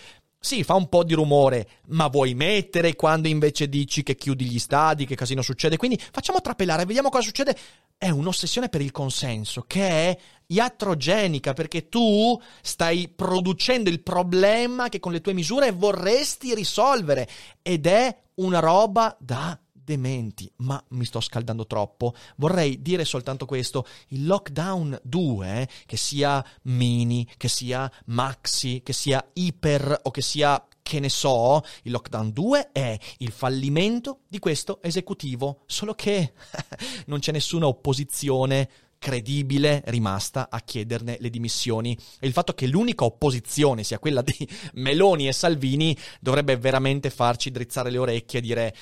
sì, 0.45 0.63
fa 0.63 0.75
un 0.75 0.91
po' 0.91 1.05
di 1.05 1.15
rumore, 1.15 1.67
ma 1.87 2.09
vuoi 2.09 2.35
mettere 2.35 2.97
quando 2.97 3.29
invece 3.29 3.67
dici 3.67 4.03
che 4.03 4.15
chiudi 4.15 4.45
gli 4.45 4.59
stadi, 4.59 5.07
che 5.07 5.15
casino 5.15 5.41
succede? 5.41 5.79
Quindi 5.79 5.99
facciamo 6.13 6.43
trapelare, 6.43 6.85
vediamo 6.85 7.09
cosa 7.09 7.25
succede. 7.25 7.57
È 7.97 8.11
un'ossessione 8.11 8.69
per 8.69 8.83
il 8.83 8.91
consenso 8.91 9.65
che 9.67 9.89
è 9.89 10.19
iatrogenica 10.49 11.55
perché 11.55 11.89
tu 11.89 12.39
stai 12.61 13.09
producendo 13.09 13.89
il 13.89 14.03
problema 14.03 14.91
che 14.91 15.01
con 15.01 15.13
le 15.13 15.23
tue 15.23 15.33
misure 15.33 15.73
vorresti 15.73 16.55
risolvere 16.55 17.27
ed 17.63 17.87
è 17.87 18.15
una 18.35 18.59
roba 18.59 19.17
da 19.19 19.59
dementi, 19.85 20.51
ma 20.57 20.83
mi 20.91 21.05
sto 21.05 21.21
scaldando 21.21 21.67
troppo. 21.67 22.15
Vorrei 22.37 22.81
dire 22.83 23.05
soltanto 23.05 23.47
questo, 23.47 23.87
il 24.09 24.27
lockdown 24.27 25.01
2, 25.03 25.69
che 25.87 25.97
sia 25.97 26.45
mini, 26.63 27.29
che 27.37 27.49
sia 27.49 27.91
maxi, 28.07 28.83
che 28.83 28.93
sia 28.93 29.25
iper 29.35 30.01
o 30.03 30.11
che 30.11 30.23
sia 30.23 30.67
che 30.83 31.01
ne 31.01 31.09
so, 31.09 31.63
il 31.85 31.93
lockdown 31.93 32.31
2 32.31 32.73
è 32.73 32.99
il 33.19 33.31
fallimento 33.31 34.21
di 34.29 34.39
questo 34.39 34.83
esecutivo, 34.83 35.63
solo 35.65 35.95
che 35.95 36.35
non 37.07 37.21
c'è 37.21 37.33
nessuna 37.33 37.67
opposizione 37.67 38.69
credibile 39.05 39.83
rimasta 39.87 40.49
a 40.51 40.61
chiederne 40.61 41.19
le 41.21 41.29
dimissioni. 41.29 41.97
E 42.19 42.27
il 42.27 42.33
fatto 42.33 42.55
che 42.55 42.67
l'unica 42.67 43.05
opposizione 43.05 43.83
sia 43.83 43.99
quella 43.99 44.23
di 44.23 44.49
Meloni 44.75 45.29
e 45.29 45.33
Salvini 45.33 45.97
dovrebbe 46.21 46.57
veramente 46.57 47.11
farci 47.11 47.51
drizzare 47.51 47.91
le 47.91 47.99
orecchie 47.99 48.39
e 48.39 48.43
dire 48.43 48.75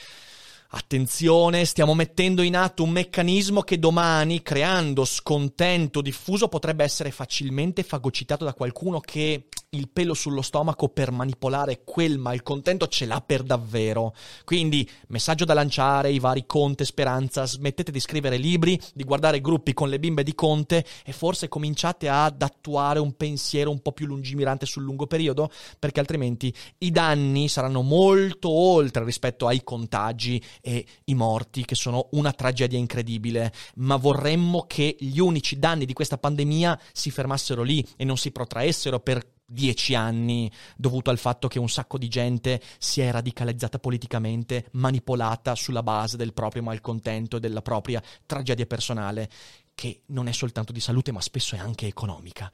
Attenzione, 0.75 1.67
stiamo 1.67 1.93
mettendo 1.93 2.41
in 2.41 2.57
atto 2.57 2.83
un 2.83 2.89
meccanismo 2.89 3.61
che 3.61 3.79
domani, 3.79 4.41
creando 4.41 5.05
scontento 5.05 6.01
diffuso, 6.01 6.49
potrebbe 6.49 6.83
essere 6.83 7.11
facilmente 7.11 7.83
fagocitato 7.83 8.47
da 8.47 8.55
qualcuno 8.55 8.99
che 8.99 9.49
il 9.75 9.89
pelo 9.89 10.13
sullo 10.13 10.43
stomaco 10.43 10.91
per 10.91 11.11
manipolare 11.11 11.81
quel 11.83 12.19
malcontento 12.19 12.89
ce 12.89 13.07
l'ha 13.07 13.23
per 13.25 13.43
davvero. 13.43 14.15
Quindi, 14.45 14.87
messaggio 15.09 15.47
da 15.47 15.55
lanciare 15.55 16.09
ai 16.09 16.19
vari 16.19 16.45
Conte 16.45 16.85
Speranza, 16.85 17.47
smettete 17.47 17.91
di 17.91 17.99
scrivere 17.99 18.37
libri, 18.37 18.79
di 18.93 19.03
guardare 19.03 19.41
gruppi 19.41 19.73
con 19.73 19.89
le 19.89 19.99
bimbe 19.99 20.25
di 20.25 20.35
Conte 20.35 20.85
e 21.07 21.13
forse 21.13 21.49
cominciate 21.49 22.11
ad 22.11 22.43
attuare 22.43 22.99
un 22.99 23.17
pensiero 23.17 23.71
un 23.71 23.81
po' 23.81 23.93
più 23.93 24.05
lungimirante 24.05 24.67
sul 24.67 24.83
lungo 24.83 25.07
periodo, 25.07 25.51
perché 25.79 26.01
altrimenti 26.01 26.55
i 26.79 26.91
danni 26.91 27.49
saranno 27.49 27.81
molto 27.81 28.51
oltre 28.51 29.05
rispetto 29.05 29.47
ai 29.47 29.65
contagi 29.65 30.43
e 30.61 30.85
i 31.05 31.15
morti, 31.15 31.65
che 31.65 31.77
sono 31.77 32.09
una 32.11 32.33
tragedia 32.33 32.79
incredibile, 32.79 33.51
ma 33.77 33.97
vorremmo 33.97 34.67
che 34.67 34.97
gli 34.99 35.19
unici 35.19 35.59
danni 35.59 35.87
di 35.87 35.95
questa 35.95 36.19
pandemia 36.19 36.79
si 36.93 37.11
fermassero 37.11 37.63
lì 37.63 37.83
e 37.97 38.05
non 38.05 38.19
si 38.19 38.33
protraessero 38.33 39.01
per 39.01 39.41
dieci 39.53 39.95
anni 39.95 40.51
dovuto 40.77 41.11
al 41.11 41.19
fatto 41.19 41.49
che 41.49 41.59
un 41.59 41.69
sacco 41.69 41.99
di 41.99 42.09
gente 42.09 42.61
si 42.79 43.01
è 43.01 43.11
radicalizzata 43.11 43.79
politicamente, 43.79 44.69
manipolata 44.73 45.55
sulla 45.55 45.83
base 45.83 46.17
del 46.17 46.33
proprio 46.33 46.63
malcontento 46.63 47.37
e 47.37 47.41
della 47.41 47.63
propria 47.63 48.03
tragedia 48.27 48.67
personale, 48.67 49.29
che 49.75 50.03
non 50.07 50.29
è 50.29 50.33
soltanto 50.33 50.73
di 50.73 50.81
salute 50.81 51.13
ma 51.13 51.21
spesso 51.21 51.55
è 51.55 51.59
anche 51.59 51.87
economica. 51.87 52.51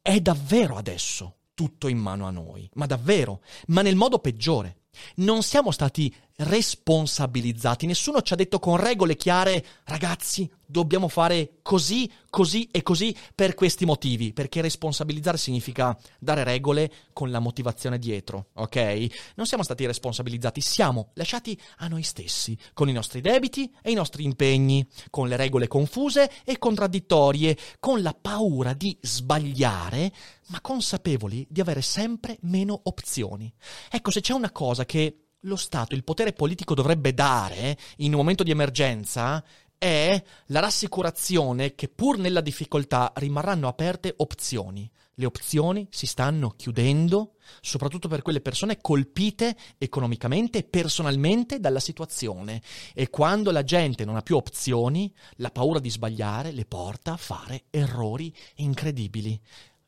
È 0.00 0.20
davvero 0.20 0.76
adesso 0.76 1.36
tutto 1.54 1.88
in 1.88 1.98
mano 1.98 2.26
a 2.26 2.30
noi, 2.30 2.68
ma 2.74 2.86
davvero, 2.86 3.42
ma 3.68 3.82
nel 3.82 3.96
modo 3.96 4.18
peggiore. 4.18 4.78
Non 5.16 5.42
siamo 5.42 5.70
stati 5.70 6.14
responsabilizzati, 6.36 7.86
nessuno 7.86 8.20
ci 8.22 8.32
ha 8.32 8.36
detto 8.36 8.58
con 8.58 8.76
regole 8.76 9.16
chiare, 9.16 9.64
ragazzi, 9.84 10.50
dobbiamo 10.66 11.08
fare 11.08 11.58
così, 11.62 12.10
così 12.28 12.68
e 12.72 12.82
così 12.82 13.16
per 13.34 13.54
questi 13.54 13.84
motivi, 13.84 14.32
perché 14.32 14.60
responsabilizzare 14.60 15.38
significa 15.38 15.96
dare 16.18 16.42
regole 16.42 16.90
con 17.12 17.30
la 17.30 17.38
motivazione 17.38 18.00
dietro, 18.00 18.48
ok? 18.54 19.32
Non 19.36 19.46
siamo 19.46 19.62
stati 19.62 19.86
responsabilizzati, 19.86 20.60
siamo 20.60 21.10
lasciati 21.14 21.58
a 21.78 21.86
noi 21.86 22.02
stessi, 22.02 22.58
con 22.72 22.88
i 22.88 22.92
nostri 22.92 23.20
debiti 23.20 23.72
e 23.80 23.92
i 23.92 23.94
nostri 23.94 24.24
impegni, 24.24 24.84
con 25.10 25.28
le 25.28 25.36
regole 25.36 25.68
confuse 25.68 26.28
e 26.44 26.58
contraddittorie, 26.58 27.56
con 27.78 28.02
la 28.02 28.16
paura 28.20 28.72
di 28.72 28.96
sbagliare, 29.00 30.12
ma 30.48 30.60
consapevoli 30.60 31.46
di 31.48 31.60
avere 31.60 31.80
sempre 31.80 32.38
meno 32.42 32.78
opzioni. 32.84 33.52
Ecco, 33.88 34.10
se 34.10 34.20
c'è 34.20 34.32
una 34.32 34.50
cosa 34.50 34.83
che 34.84 35.18
lo 35.40 35.56
Stato, 35.56 35.94
il 35.94 36.04
potere 36.04 36.32
politico 36.32 36.74
dovrebbe 36.74 37.12
dare 37.12 37.76
in 37.98 38.12
un 38.12 38.18
momento 38.18 38.42
di 38.42 38.50
emergenza 38.50 39.44
è 39.76 40.22
la 40.46 40.60
rassicurazione 40.60 41.74
che 41.74 41.88
pur 41.88 42.16
nella 42.16 42.40
difficoltà 42.40 43.12
rimarranno 43.16 43.68
aperte 43.68 44.14
opzioni. 44.16 44.90
Le 45.16 45.26
opzioni 45.26 45.86
si 45.90 46.06
stanno 46.06 46.54
chiudendo, 46.56 47.34
soprattutto 47.60 48.08
per 48.08 48.22
quelle 48.22 48.40
persone 48.40 48.80
colpite 48.80 49.56
economicamente 49.78 50.58
e 50.58 50.64
personalmente 50.64 51.60
dalla 51.60 51.80
situazione. 51.80 52.62
E 52.94 53.10
quando 53.10 53.50
la 53.50 53.62
gente 53.62 54.04
non 54.04 54.16
ha 54.16 54.22
più 54.22 54.36
opzioni, 54.36 55.14
la 55.36 55.50
paura 55.50 55.78
di 55.78 55.90
sbagliare 55.90 56.50
le 56.50 56.64
porta 56.64 57.12
a 57.12 57.18
fare 57.18 57.64
errori 57.70 58.34
incredibili. 58.56 59.38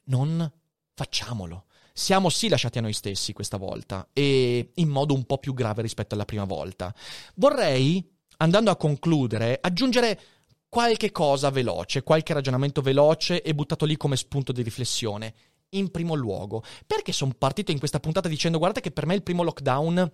Non 0.04 0.48
facciamolo 0.94 1.65
siamo 1.98 2.28
sì 2.28 2.50
lasciati 2.50 2.76
a 2.76 2.82
noi 2.82 2.92
stessi 2.92 3.32
questa 3.32 3.56
volta 3.56 4.10
e 4.12 4.72
in 4.74 4.88
modo 4.90 5.14
un 5.14 5.24
po' 5.24 5.38
più 5.38 5.54
grave 5.54 5.80
rispetto 5.80 6.14
alla 6.14 6.26
prima 6.26 6.44
volta. 6.44 6.94
Vorrei, 7.36 8.06
andando 8.36 8.70
a 8.70 8.76
concludere, 8.76 9.58
aggiungere 9.58 10.20
qualche 10.68 11.10
cosa 11.10 11.48
veloce, 11.48 12.02
qualche 12.02 12.34
ragionamento 12.34 12.82
veloce 12.82 13.40
e 13.40 13.54
buttato 13.54 13.86
lì 13.86 13.96
come 13.96 14.16
spunto 14.16 14.52
di 14.52 14.60
riflessione. 14.60 15.34
In 15.70 15.90
primo 15.90 16.14
luogo, 16.14 16.62
perché 16.86 17.12
sono 17.12 17.32
partito 17.36 17.70
in 17.70 17.78
questa 17.78 17.98
puntata 17.98 18.28
dicendo 18.28 18.58
guardate 18.58 18.82
che 18.82 18.90
per 18.90 19.06
me 19.06 19.14
il 19.14 19.22
primo 19.22 19.42
lockdown 19.42 20.12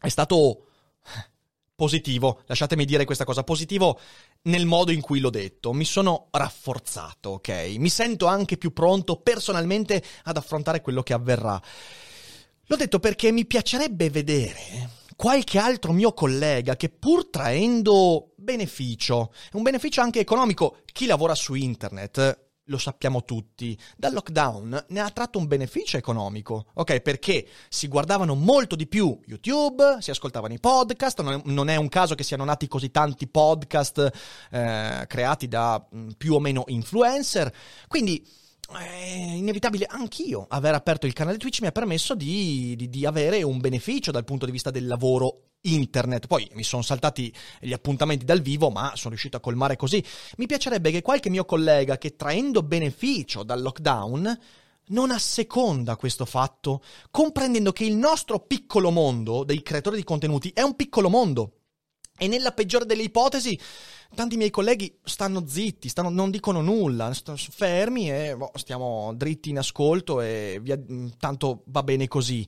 è 0.00 0.08
stato 0.08 0.66
positivo, 1.74 2.42
lasciatemi 2.46 2.84
dire 2.84 3.04
questa 3.04 3.24
cosa, 3.24 3.44
positivo 3.44 3.98
nel 4.42 4.66
modo 4.66 4.90
in 4.92 5.00
cui 5.00 5.20
l'ho 5.20 5.30
detto, 5.30 5.72
mi 5.72 5.84
sono 5.84 6.28
rafforzato, 6.30 7.30
ok? 7.30 7.74
Mi 7.78 7.88
sento 7.88 8.26
anche 8.26 8.56
più 8.56 8.72
pronto 8.72 9.16
personalmente 9.16 10.02
ad 10.24 10.36
affrontare 10.36 10.80
quello 10.80 11.02
che 11.02 11.12
avverrà. 11.12 11.60
L'ho 12.66 12.76
detto 12.76 13.00
perché 13.00 13.32
mi 13.32 13.44
piacerebbe 13.44 14.10
vedere 14.10 15.00
qualche 15.16 15.58
altro 15.58 15.92
mio 15.92 16.12
collega 16.12 16.76
che 16.76 16.88
pur 16.88 17.28
traendo 17.28 18.32
beneficio, 18.36 19.32
un 19.52 19.62
beneficio 19.62 20.00
anche 20.00 20.20
economico, 20.20 20.78
chi 20.86 21.06
lavora 21.06 21.34
su 21.34 21.54
internet 21.54 22.41
lo 22.66 22.78
sappiamo 22.78 23.24
tutti, 23.24 23.76
dal 23.96 24.12
lockdown 24.12 24.86
ne 24.88 25.00
ha 25.00 25.10
tratto 25.10 25.38
un 25.38 25.46
beneficio 25.46 25.96
economico, 25.96 26.66
ok? 26.74 27.00
Perché 27.00 27.46
si 27.68 27.88
guardavano 27.88 28.34
molto 28.34 28.76
di 28.76 28.86
più 28.86 29.18
YouTube, 29.26 29.98
si 30.00 30.10
ascoltavano 30.10 30.54
i 30.54 30.60
podcast, 30.60 31.20
non 31.44 31.68
è, 31.68 31.76
un 31.76 31.88
caso 31.88 32.14
che 32.14 32.22
siano 32.22 32.44
nati 32.44 32.68
così 32.68 32.90
tanti 32.90 33.26
podcast 33.26 34.10
eh, 34.50 35.04
creati 35.08 35.48
da 35.48 35.84
mm, 35.94 36.10
più 36.16 36.34
o 36.34 36.40
meno 36.40 36.64
influencer, 36.66 37.52
quindi 37.88 38.24
è 38.76 39.34
inevitabile 39.34 39.86
anch'io 39.86 40.46
aver 40.48 40.74
aperto 40.74 41.06
il 41.06 41.12
canale 41.12 41.38
Twitch 41.38 41.60
mi 41.60 41.66
ha 41.66 41.72
permesso 41.72 42.14
di, 42.14 42.74
di, 42.76 42.88
di, 42.88 43.06
avere 43.06 43.42
un 43.42 43.58
beneficio 43.58 44.10
dal 44.10 44.24
punto 44.24 44.46
di 44.46 44.52
vista 44.52 44.70
del 44.70 44.86
lavoro 44.86 45.52
internet. 45.62 46.26
Poi 46.26 46.48
mi 46.54 46.62
sono 46.62 46.82
saltati 46.82 47.32
gli 47.60 47.72
appuntamenti 47.72 48.24
dal 48.24 48.40
vivo, 48.40 48.70
ma 48.70 48.92
sono 48.94 49.10
riuscito 49.10 49.36
a 49.36 49.40
colmare 49.40 49.76
così. 49.76 50.04
Mi 50.36 50.46
piacerebbe 50.46 50.90
che 50.90 51.02
qualche 51.02 51.30
mio 51.30 51.44
collega 51.44 51.98
che 51.98 52.16
traendo 52.16 52.62
beneficio 52.62 53.42
dal 53.42 53.62
lockdown 53.62 54.38
non 54.86 55.10
asseconda 55.10 55.96
questo 55.96 56.24
fatto, 56.24 56.82
comprendendo 57.10 57.72
che 57.72 57.84
il 57.84 57.94
nostro 57.94 58.40
piccolo 58.40 58.90
mondo 58.90 59.44
dei 59.44 59.62
creatori 59.62 59.96
di 59.96 60.04
contenuti 60.04 60.50
è 60.52 60.62
un 60.62 60.74
piccolo 60.74 61.08
mondo. 61.08 61.61
E 62.22 62.28
nella 62.28 62.52
peggiore 62.52 62.86
delle 62.86 63.02
ipotesi 63.02 63.58
tanti 64.14 64.36
miei 64.36 64.50
colleghi 64.50 64.96
stanno 65.02 65.42
zitti, 65.44 65.88
stanno, 65.88 66.08
non 66.08 66.30
dicono 66.30 66.60
nulla, 66.60 67.12
stanno 67.14 67.36
fermi 67.36 68.12
e 68.12 68.36
boh, 68.36 68.52
stiamo 68.54 69.12
dritti 69.16 69.50
in 69.50 69.58
ascolto 69.58 70.20
e 70.20 70.60
via, 70.62 70.78
mm, 70.78 71.08
tanto 71.18 71.64
va 71.66 71.82
bene 71.82 72.06
così. 72.06 72.46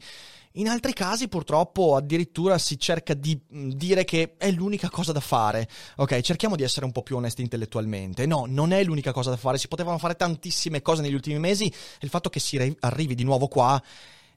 In 0.53 0.69
altri 0.69 0.93
casi, 0.93 1.27
purtroppo, 1.27 1.97
addirittura 1.97 2.57
si 2.57 2.79
cerca 2.79 3.15
di 3.15 3.37
mm, 3.53 3.71
dire 3.71 4.05
che 4.05 4.37
è 4.39 4.53
l'unica 4.53 4.89
cosa 4.89 5.11
da 5.11 5.19
fare. 5.19 5.69
Ok, 5.97 6.21
cerchiamo 6.21 6.55
di 6.55 6.63
essere 6.63 6.87
un 6.87 6.93
po' 6.93 7.03
più 7.03 7.17
onesti 7.17 7.43
intellettualmente. 7.43 8.27
No, 8.27 8.45
non 8.47 8.71
è 8.71 8.85
l'unica 8.85 9.11
cosa 9.11 9.31
da 9.31 9.37
fare. 9.37 9.59
Si 9.59 9.67
potevano 9.67 9.99
fare 9.99 10.15
tantissime 10.15 10.83
cose 10.83 11.03
negli 11.03 11.15
ultimi 11.15 11.41
mesi. 11.41 11.67
E 11.67 11.99
il 11.99 12.11
fatto 12.11 12.29
che 12.31 12.39
si 12.39 12.77
arrivi 12.79 13.17
di 13.17 13.25
nuovo 13.25 13.49
qua 13.49 13.83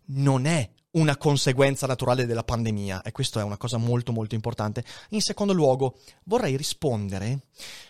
non 0.09 0.47
è 0.47 0.67
una 0.97 1.15
conseguenza 1.17 1.87
naturale 1.87 2.25
della 2.25 2.43
pandemia 2.43 3.01
e 3.01 3.11
questo 3.11 3.39
è 3.39 3.43
una 3.43 3.57
cosa 3.57 3.77
molto 3.77 4.11
molto 4.11 4.35
importante. 4.35 4.83
In 5.09 5.21
secondo 5.21 5.53
luogo, 5.53 5.97
vorrei 6.25 6.57
rispondere 6.57 7.39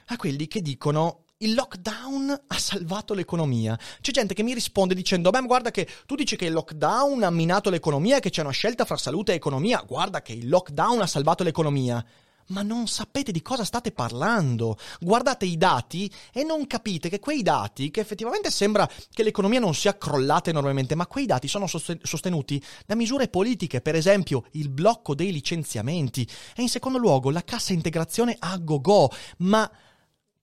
a 0.08 0.17
quelli 0.17 0.48
che 0.48 0.62
dicono 0.62 1.24
il 1.39 1.54
lockdown 1.54 2.43
ha 2.48 2.58
salvato 2.58 3.13
l'economia. 3.13 3.78
C'è 4.02 4.12
gente 4.12 4.34
che 4.34 4.43
mi 4.43 4.54
risponde 4.54 4.96
dicendo: 4.96 5.30
Beh, 5.30 5.41
guarda 5.41 5.72
che 5.72 5.88
tu 6.06 6.15
dici 6.15 6.36
che 6.36 6.46
il 6.46 6.54
lockdown 6.54 7.24
ha 7.24 7.30
minato 7.30 7.70
l'economia, 7.70 8.20
che 8.20 8.30
c'è 8.30 8.41
una 8.41 8.52
scelta 8.52 8.86
fra 8.86 8.98
salute 8.98 9.32
e 9.32 9.36
economia. 9.36 9.84
Guarda 9.86 10.22
che 10.22 10.34
il 10.34 10.50
lockdown 10.50 11.02
ha 11.02 11.08
salvato 11.08 11.43
l'economia 11.43 12.04
ma 12.48 12.62
non 12.62 12.88
sapete 12.88 13.32
di 13.32 13.42
cosa 13.42 13.64
state 13.64 13.92
parlando. 13.92 14.78
Guardate 15.00 15.46
i 15.46 15.58
dati 15.58 16.12
e 16.32 16.44
non 16.44 16.68
capite 16.68 17.10
che 17.10 17.20
quei 17.20 17.42
dati, 17.42 17.92
che 17.92 18.00
effettivamente 18.00 18.52
sembra 18.52 18.90
che 19.12 19.24
l'economia 19.24 19.60
non 19.60 19.74
sia 19.74 19.98
crollata 19.98 20.50
enormemente, 20.50 20.96
ma 20.96 21.08
quei 21.08 21.26
dati 21.26 21.48
sono 21.48 21.68
sostenuti 21.68 22.64
da 22.86 22.96
misure 22.96 23.28
politiche, 23.28 23.82
per 23.82 23.96
esempio 23.96 24.46
il 24.52 24.70
blocco 24.70 25.16
dei 25.16 25.32
licenziamenti 25.32 26.28
e 26.56 26.62
in 26.62 26.70
secondo 26.70 26.98
luogo 26.98 27.32
la 27.32 27.44
cassa 27.44 27.74
integrazione 27.74 28.36
a 28.40 28.58
go-go, 28.58 29.10
ma 29.38 29.70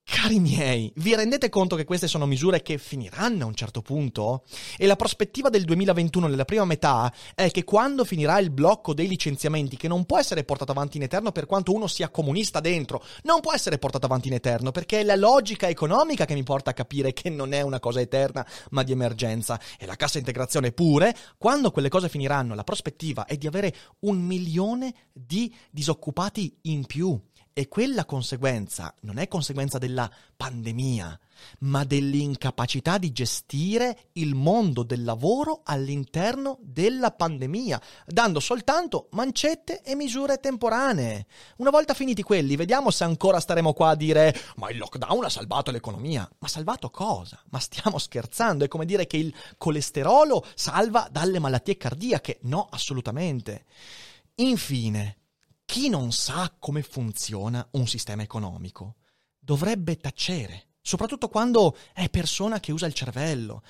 Cari 0.07 0.38
miei, 0.38 0.93
vi 0.97 1.14
rendete 1.14 1.49
conto 1.49 1.77
che 1.77 1.85
queste 1.85 2.09
sono 2.09 2.27
misure 2.27 2.61
che 2.61 2.77
finiranno 2.77 3.45
a 3.45 3.47
un 3.47 3.55
certo 3.55 3.81
punto? 3.81 4.45
E 4.77 4.87
la 4.87 4.97
prospettiva 4.97 5.49
del 5.49 5.64
2021 5.64 6.27
nella 6.27 6.45
prima 6.45 6.67
metà 6.67 7.11
è 7.35 7.51
che 7.51 7.64
quando 7.64 8.05
finirà 8.05 8.38
il 8.38 8.51
blocco 8.51 8.93
dei 8.93 9.09
licenziamenti, 9.09 9.79
che 9.79 9.88
non 9.88 10.05
può 10.05 10.19
essere 10.19 10.45
portato 10.45 10.73
avanti 10.73 10.99
in 10.99 11.05
eterno 11.05 11.33
per 11.33 11.47
quanto 11.47 11.73
uno 11.73 11.87
sia 11.87 12.11
comunista 12.11 12.61
dentro, 12.61 13.03
non 13.23 13.40
può 13.40 13.55
essere 13.55 13.79
portato 13.79 14.05
avanti 14.05 14.29
in 14.29 14.35
eterno 14.35 14.73
perché 14.73 15.01
è 15.01 15.05
la 15.05 15.17
logica 15.17 15.69
economica 15.69 16.27
che 16.27 16.35
mi 16.35 16.43
porta 16.43 16.71
a 16.71 16.75
capire 16.75 17.14
che 17.14 17.31
non 17.31 17.55
è 17.55 17.62
una 17.62 17.81
cosa 17.81 18.01
eterna 18.01 18.47
ma 18.71 18.83
di 18.83 18.93
emergenza. 18.93 19.59
E 19.79 19.87
la 19.87 19.97
cassa 19.97 20.19
integrazione 20.19 20.73
pure, 20.73 21.17
quando 21.38 21.71
quelle 21.71 21.88
cose 21.88 22.11
finiranno, 22.11 22.55
la 22.55 22.64
prospettiva 22.64 23.25
è 23.25 23.37
di 23.37 23.47
avere 23.47 23.75
un 24.01 24.19
milione 24.19 24.95
di 25.12 25.55
disoccupati 25.71 26.59
in 26.62 26.85
più 26.85 27.19
e 27.57 27.69
quella 27.69 28.05
conseguenza 28.05 28.93
non 29.03 29.19
è 29.19 29.29
conseguenza 29.29 29.79
della 29.79 30.11
pandemia, 30.37 31.19
ma 31.61 31.85
dell'incapacità 31.85 32.99
di 32.99 33.12
gestire 33.12 34.09
il 34.14 34.35
mondo 34.35 34.83
del 34.83 35.05
lavoro 35.05 35.61
all'interno 35.62 36.59
della 36.61 37.12
pandemia, 37.12 37.81
dando 38.07 38.40
soltanto 38.40 39.07
mancette 39.12 39.83
e 39.83 39.95
misure 39.95 40.38
temporanee. 40.38 41.27
Una 41.59 41.71
volta 41.71 41.95
finiti 41.95 42.23
quelli, 42.23 42.57
vediamo 42.57 42.90
se 42.90 43.05
ancora 43.05 43.38
staremo 43.38 43.73
qua 43.73 43.90
a 43.90 43.95
dire 43.95 44.37
ma 44.57 44.69
il 44.71 44.79
lockdown 44.79 45.25
ha 45.25 45.31
salvato 45.31 45.71
l'economia. 45.71 46.29
Ma 46.40 46.49
salvato 46.49 46.90
cosa? 46.90 47.40
Ma 47.51 47.61
stiamo 47.61 47.99
scherzando? 47.99 48.64
È 48.64 48.69
come 48.69 48.85
dire 48.85 49.07
che 49.07 49.17
il 49.17 49.33
colesterolo 49.57 50.45
salva 50.57 51.07
dalle 51.09 51.38
malattie 51.38 51.77
cardiache? 51.77 52.40
No, 52.43 52.67
assolutamente. 52.69 53.64
Infine, 54.37 55.19
chi 55.64 55.88
non 55.88 56.12
sa 56.12 56.53
come 56.59 56.83
funziona 56.83 57.66
un 57.72 57.87
sistema 57.87 58.22
economico 58.22 58.96
dovrebbe 59.38 59.96
tacere, 59.96 60.68
soprattutto 60.81 61.29
quando 61.29 61.77
è 61.92 62.09
persona 62.09 62.61
che 62.61 62.72
usa 62.72 62.87
il 62.87 62.94
cervello. 62.94 63.62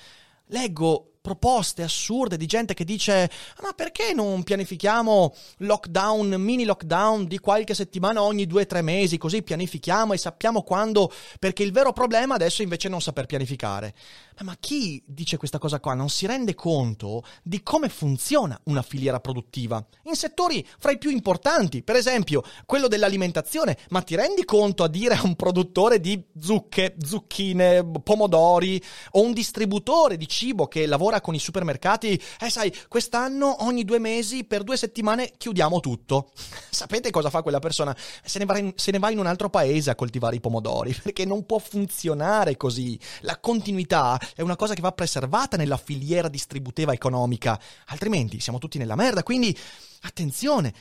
Leggo 0.49 1.15
proposte 1.25 1.81
assurde 1.81 2.37
di 2.37 2.45
gente 2.45 2.75
che 2.75 2.85
dice 2.85 3.31
ma 3.63 3.73
perché 3.73 4.13
non 4.13 4.43
pianifichiamo 4.43 5.33
lockdown, 5.57 6.35
mini 6.39 6.65
lockdown 6.65 7.25
di 7.25 7.39
qualche 7.39 7.73
settimana 7.73 8.21
ogni 8.21 8.45
due 8.45 8.61
o 8.61 8.65
tre 8.67 8.83
mesi, 8.83 9.17
così 9.17 9.41
pianifichiamo 9.41 10.13
e 10.13 10.17
sappiamo 10.19 10.61
quando, 10.61 11.11
perché 11.39 11.63
il 11.63 11.71
vero 11.71 11.93
problema 11.93 12.35
adesso 12.35 12.61
invece 12.61 12.89
è 12.89 12.91
non 12.91 13.01
saper 13.01 13.25
pianificare. 13.25 13.95
Ma 14.41 14.55
chi 14.59 15.01
dice 15.05 15.37
questa 15.37 15.57
cosa 15.57 15.79
qua 15.79 15.93
non 15.93 16.09
si 16.09 16.25
rende 16.25 16.53
conto 16.53 17.23
di 17.41 17.63
come 17.63 17.89
funziona 17.89 18.59
una 18.65 18.81
filiera 18.81 19.19
produttiva 19.19 19.83
in 20.03 20.15
settori 20.15 20.65
fra 20.77 20.91
i 20.91 20.97
più 20.97 21.09
importanti, 21.09 21.81
per 21.81 21.95
esempio 21.95 22.43
quello 22.65 22.87
dell'alimentazione, 22.87 23.77
ma 23.89 24.01
ti 24.01 24.15
rendi 24.15 24.45
conto 24.45 24.83
a 24.83 24.87
dire 24.87 25.15
a 25.15 25.21
un 25.23 25.35
produttore 25.35 25.99
di 25.99 26.23
zucche, 26.39 26.95
zucchine, 26.99 27.83
pomodori 28.03 28.81
o 29.11 29.21
un 29.21 29.33
distributore 29.33 30.17
di 30.17 30.27
cibo 30.27 30.67
che 30.67 30.85
lavora 30.85 31.15
ora 31.15 31.21
con 31.21 31.35
i 31.35 31.39
supermercati, 31.39 32.21
eh 32.39 32.49
sai, 32.49 32.73
quest'anno 32.87 33.63
ogni 33.63 33.83
due 33.83 33.99
mesi 33.99 34.43
per 34.43 34.63
due 34.63 34.77
settimane 34.77 35.33
chiudiamo 35.37 35.79
tutto. 35.79 36.31
Sapete 36.69 37.11
cosa 37.11 37.29
fa 37.29 37.41
quella 37.41 37.59
persona? 37.59 37.95
Se 38.23 38.39
ne, 38.39 38.45
va 38.45 38.57
in, 38.57 38.73
se 38.75 38.91
ne 38.91 38.99
va 38.99 39.09
in 39.09 39.19
un 39.19 39.27
altro 39.27 39.49
paese 39.49 39.89
a 39.89 39.95
coltivare 39.95 40.35
i 40.35 40.41
pomodori, 40.41 40.93
perché 41.01 41.25
non 41.25 41.45
può 41.45 41.59
funzionare 41.59 42.57
così. 42.57 42.99
La 43.21 43.39
continuità 43.39 44.19
è 44.33 44.41
una 44.41 44.55
cosa 44.55 44.73
che 44.73 44.81
va 44.81 44.91
preservata 44.91 45.57
nella 45.57 45.77
filiera 45.77 46.27
distributiva 46.27 46.93
economica, 46.93 47.59
altrimenti 47.87 48.39
siamo 48.39 48.57
tutti 48.57 48.77
nella 48.77 48.95
merda, 48.95 49.23
quindi 49.23 49.55
attenzione, 50.01 50.73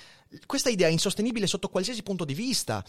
questa 0.47 0.71
idea 0.71 0.89
è 0.89 0.93
insostenibile 0.93 1.47
sotto 1.47 1.69
qualsiasi 1.69 2.03
punto 2.03 2.25
di 2.25 2.35
vista. 2.35 2.85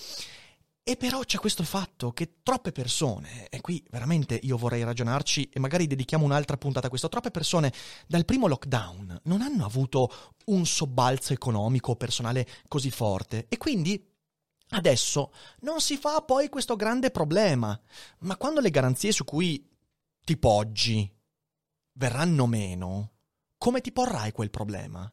E 0.88 0.98
però 0.98 1.22
c'è 1.22 1.40
questo 1.40 1.64
fatto 1.64 2.12
che 2.12 2.36
troppe 2.44 2.72
persone, 2.72 3.48
e 3.50 3.60
qui 3.60 3.84
veramente 3.90 4.40
io 4.44 4.56
vorrei 4.56 4.84
ragionarci 4.84 5.50
e 5.52 5.60
magari 5.60 5.88
dedichiamo 5.88 6.24
un'altra 6.24 6.58
puntata 6.58 6.86
a 6.86 6.90
questo, 6.90 7.10
troppe 7.10 7.32
persone 7.32 7.74
dal 8.06 8.24
primo 8.24 8.46
lockdown 8.46 9.22
non 9.24 9.42
hanno 9.42 9.66
avuto 9.66 10.12
un 10.46 10.64
sobbalzo 10.68 11.34
economico 11.34 11.90
o 11.90 11.96
personale 11.96 12.48
così 12.68 12.92
forte 12.92 13.48
e 13.50 13.58
quindi 13.58 14.00
adesso 14.70 15.32
non 15.62 15.82
si 15.82 15.98
fa 15.98 16.22
poi 16.22 16.50
questo 16.50 16.76
grande 16.76 17.10
problema. 17.10 17.80
Ma 18.20 18.38
quando 18.38 18.60
le 18.62 18.70
garanzie 18.70 19.12
su 19.12 19.24
cui 19.24 19.68
ti 20.26 20.38
poggi 20.38 21.10
verranno 21.94 22.48
meno, 22.48 23.12
come 23.58 23.80
ti 23.80 23.92
porrai 23.92 24.32
quel 24.32 24.50
problema? 24.50 25.10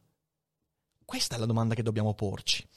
Questa 1.05 1.35
è 1.35 1.39
la 1.39 1.45
domanda 1.45 1.75
che 1.75 1.83
dobbiamo 1.83 2.15
porci. 2.15 2.67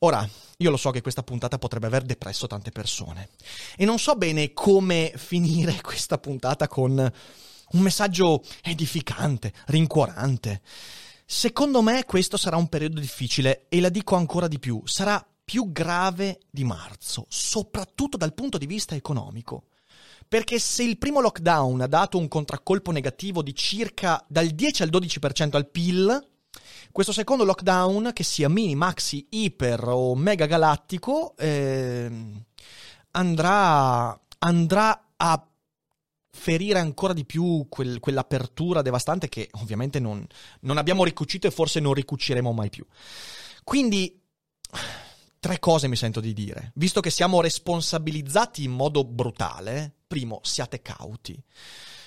Ora, 0.00 0.28
io 0.58 0.70
lo 0.70 0.76
so 0.76 0.90
che 0.90 1.00
questa 1.00 1.22
puntata 1.22 1.58
potrebbe 1.58 1.86
aver 1.86 2.02
depresso 2.02 2.46
tante 2.46 2.70
persone 2.70 3.30
e 3.76 3.84
non 3.86 3.98
so 3.98 4.14
bene 4.14 4.52
come 4.52 5.12
finire 5.16 5.80
questa 5.82 6.18
puntata 6.18 6.68
con 6.68 6.90
un 6.98 7.80
messaggio 7.80 8.44
edificante, 8.62 9.52
rincuorante. 9.66 10.60
Secondo 11.24 11.80
me 11.80 12.04
questo 12.04 12.36
sarà 12.36 12.56
un 12.56 12.68
periodo 12.68 13.00
difficile 13.00 13.66
e 13.70 13.80
la 13.80 13.88
dico 13.88 14.16
ancora 14.16 14.48
di 14.48 14.58
più, 14.58 14.82
sarà 14.84 15.24
più 15.42 15.72
grave 15.72 16.40
di 16.50 16.64
marzo, 16.64 17.24
soprattutto 17.28 18.18
dal 18.18 18.34
punto 18.34 18.58
di 18.58 18.66
vista 18.66 18.94
economico. 18.94 19.69
Perché 20.30 20.60
se 20.60 20.84
il 20.84 20.96
primo 20.96 21.20
lockdown 21.20 21.80
ha 21.80 21.88
dato 21.88 22.16
un 22.16 22.28
contraccolpo 22.28 22.92
negativo 22.92 23.42
di 23.42 23.52
circa 23.52 24.24
dal 24.28 24.46
10 24.46 24.84
al 24.84 24.88
12% 24.88 25.56
al 25.56 25.68
PIL, 25.68 26.28
questo 26.92 27.10
secondo 27.10 27.42
lockdown, 27.42 28.12
che 28.12 28.22
sia 28.22 28.48
mini, 28.48 28.76
maxi, 28.76 29.26
iper 29.28 29.88
o 29.88 30.14
mega 30.14 30.46
galattico, 30.46 31.34
eh, 31.36 32.08
andrà, 33.10 34.20
andrà 34.38 35.14
a 35.16 35.48
ferire 36.30 36.78
ancora 36.78 37.12
di 37.12 37.24
più 37.24 37.66
quel, 37.68 37.98
quell'apertura 37.98 38.82
devastante 38.82 39.28
che 39.28 39.48
ovviamente 39.54 39.98
non, 39.98 40.24
non 40.60 40.78
abbiamo 40.78 41.02
ricucito 41.02 41.48
e 41.48 41.50
forse 41.50 41.80
non 41.80 41.92
ricuciremo 41.92 42.52
mai 42.52 42.70
più. 42.70 42.86
Quindi, 43.64 44.16
tre 45.40 45.58
cose 45.58 45.88
mi 45.88 45.96
sento 45.96 46.20
di 46.20 46.32
dire. 46.32 46.70
Visto 46.76 47.00
che 47.00 47.10
siamo 47.10 47.40
responsabilizzati 47.40 48.62
in 48.62 48.70
modo 48.70 49.02
brutale, 49.02 49.96
primo, 50.10 50.40
siate 50.42 50.82
cauti. 50.82 51.40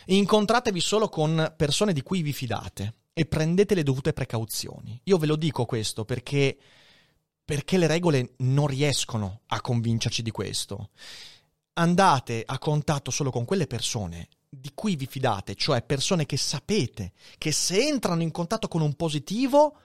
Incontratevi 0.07 0.81
solo 0.81 1.07
con 1.07 1.53
persone 1.55 1.93
di 1.93 2.01
cui 2.01 2.21
vi 2.21 2.33
fidate 2.33 2.95
e 3.13 3.25
prendete 3.25 3.75
le 3.75 3.83
dovute 3.83 4.11
precauzioni. 4.11 4.99
Io 5.05 5.17
ve 5.17 5.25
lo 5.25 5.37
dico 5.37 5.63
questo 5.63 6.03
perché, 6.03 6.57
perché 7.45 7.77
le 7.77 7.87
regole 7.87 8.33
non 8.39 8.67
riescono 8.67 9.43
a 9.47 9.61
convincerci 9.61 10.21
di 10.21 10.31
questo. 10.31 10.89
Andate 11.75 12.43
a 12.45 12.59
contatto 12.59 13.09
solo 13.09 13.31
con 13.31 13.45
quelle 13.45 13.67
persone 13.67 14.27
di 14.49 14.71
cui 14.73 14.97
vi 14.97 15.05
fidate, 15.05 15.55
cioè 15.55 15.81
persone 15.81 16.25
che 16.25 16.35
sapete 16.35 17.13
che 17.37 17.53
se 17.53 17.87
entrano 17.87 18.21
in 18.21 18.31
contatto 18.31 18.67
con 18.67 18.81
un 18.81 18.95
positivo 18.95 19.77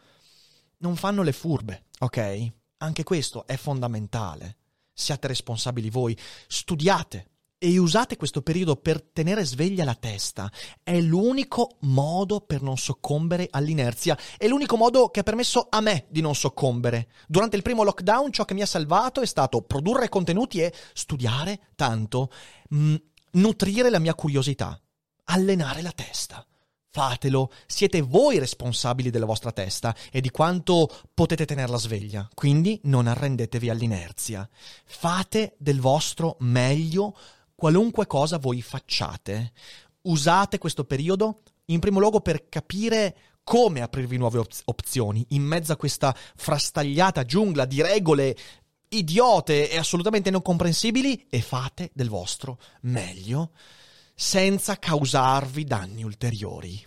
non 0.79 0.97
fanno 0.97 1.23
le 1.23 1.33
furbe, 1.33 1.85
ok? 2.01 2.53
Anche 2.79 3.05
questo 3.05 3.47
è 3.47 3.57
fondamentale. 3.57 4.57
Siate 4.93 5.29
responsabili 5.29 5.89
voi, 5.89 6.19
studiate, 6.49 7.29
e 7.59 7.77
usate 7.77 8.17
questo 8.17 8.41
periodo 8.41 8.77
per 8.77 9.03
tenere 9.03 9.45
sveglia 9.45 9.85
la 9.85 9.97
testa. 9.97 10.51
È 10.83 10.99
l'unico 11.01 11.77
modo 11.81 12.41
per 12.41 12.63
non 12.63 12.79
soccombere 12.79 13.49
all'inerzia. 13.51 14.17
È 14.37 14.47
l'unico 14.47 14.77
modo 14.77 15.09
che 15.09 15.21
ha 15.21 15.25
permesso 15.25 15.67
a 15.69 15.81
me 15.81 16.07
di 16.09 16.21
non 16.21 16.37
soccombere. 16.37 17.09
Durante 17.27 17.57
il 17.57 17.63
primo 17.63 17.83
lockdown 17.83 18.33
ciò 18.33 18.45
che 18.45 18.55
mi 18.55 18.63
ha 18.63 18.67
salvato 18.67 19.21
è 19.21 19.27
stato 19.27 19.63
produrre 19.63 20.09
contenuti 20.09 20.61
e 20.61 20.73
studiare 20.93 21.71
tanto, 21.75 22.31
mh, 22.69 22.79
mm, 22.79 22.95
nutrire 23.33 23.91
la 23.91 23.99
mia 23.99 24.15
curiosità, 24.15 24.81
allenare 25.25 25.83
la 25.83 25.93
testa. 25.93 26.47
Fatelo, 26.91 27.53
siete 27.67 28.01
voi 28.01 28.39
responsabili 28.39 29.11
della 29.11 29.27
vostra 29.27 29.53
testa 29.53 29.95
e 30.11 30.21
di 30.21 30.31
quanto 30.31 30.89
potete 31.13 31.45
tenerla 31.45 31.77
sveglia, 31.77 32.29
quindi 32.35 32.81
non 32.85 33.07
arrendetevi 33.07 33.69
all'inerzia. 33.69 34.49
Fate 34.85 35.55
del 35.59 35.81
vostro 35.81 36.37
meglio 36.41 37.15
qualunque 37.59 38.07
cosa 38.07 38.39
voi 38.39 38.63
facciate, 38.63 39.51
usate 40.03 40.59
questo 40.59 40.85
periodo 40.85 41.41
in 41.67 41.81
primo 41.81 41.99
luogo 41.99 42.21
per 42.21 42.49
capire 42.49 43.17
come 43.43 43.81
aprirvi 43.81 44.17
nuove 44.17 44.39
op- 44.39 44.61
opzioni 44.67 45.27
in 45.31 45.43
mezzo 45.43 45.73
a 45.73 45.77
questa 45.77 46.15
frastagliata 46.37 47.25
giungla 47.25 47.65
di 47.65 47.83
regole 47.83 48.37
idiote 48.91 49.69
e 49.69 49.77
assolutamente 49.77 50.31
non 50.31 50.41
comprensibili 50.41 51.27
e 51.29 51.41
fate 51.41 51.91
del 51.95 52.09
vostro 52.09 52.61
meglio 52.83 53.51
senza 54.15 54.79
causarvi 54.79 55.65
danni 55.65 56.05
ulteriori. 56.05 56.81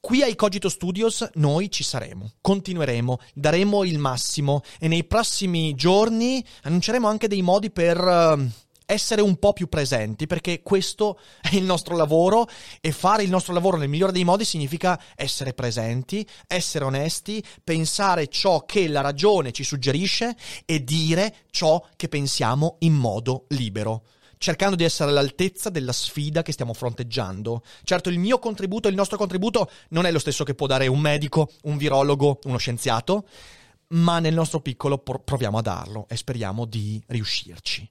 Qui 0.00 0.22
ai 0.22 0.34
Cogito 0.34 0.70
Studios 0.70 1.28
noi 1.34 1.70
ci 1.70 1.82
saremo, 1.82 2.32
continueremo, 2.40 3.18
daremo 3.34 3.84
il 3.84 3.98
massimo 3.98 4.62
e 4.78 4.88
nei 4.88 5.04
prossimi 5.04 5.74
giorni 5.74 6.42
annunceremo 6.62 7.06
anche 7.06 7.28
dei 7.28 7.42
modi 7.42 7.70
per 7.70 7.98
uh, 8.02 8.50
essere 8.90 9.22
un 9.22 9.38
po' 9.38 9.52
più 9.52 9.68
presenti, 9.68 10.26
perché 10.26 10.62
questo 10.62 11.18
è 11.40 11.54
il 11.54 11.62
nostro 11.62 11.96
lavoro 11.96 12.48
e 12.80 12.90
fare 12.90 13.22
il 13.22 13.30
nostro 13.30 13.52
lavoro 13.54 13.76
nel 13.76 13.88
migliore 13.88 14.12
dei 14.12 14.24
modi 14.24 14.44
significa 14.44 15.00
essere 15.14 15.54
presenti, 15.54 16.26
essere 16.46 16.84
onesti, 16.84 17.42
pensare 17.62 18.26
ciò 18.26 18.64
che 18.64 18.88
la 18.88 19.00
ragione 19.00 19.52
ci 19.52 19.62
suggerisce 19.62 20.36
e 20.64 20.82
dire 20.82 21.36
ciò 21.50 21.84
che 21.94 22.08
pensiamo 22.08 22.76
in 22.80 22.94
modo 22.94 23.44
libero 23.50 24.02
cercando 24.38 24.74
di 24.74 24.84
essere 24.84 25.10
all'altezza 25.10 25.68
della 25.68 25.92
sfida 25.92 26.40
che 26.40 26.52
stiamo 26.52 26.72
fronteggiando. 26.72 27.62
Certo, 27.84 28.08
il 28.08 28.18
mio 28.18 28.38
contributo, 28.38 28.88
il 28.88 28.94
nostro 28.94 29.18
contributo 29.18 29.70
non 29.90 30.06
è 30.06 30.10
lo 30.10 30.18
stesso 30.18 30.44
che 30.44 30.54
può 30.54 30.66
dare 30.66 30.86
un 30.86 30.98
medico, 30.98 31.50
un 31.64 31.76
virologo, 31.76 32.38
uno 32.44 32.56
scienziato, 32.56 33.26
ma 33.88 34.18
nel 34.18 34.32
nostro 34.32 34.60
piccolo 34.60 34.96
proviamo 34.96 35.58
a 35.58 35.62
darlo 35.62 36.06
e 36.08 36.16
speriamo 36.16 36.64
di 36.64 37.02
riuscirci 37.08 37.86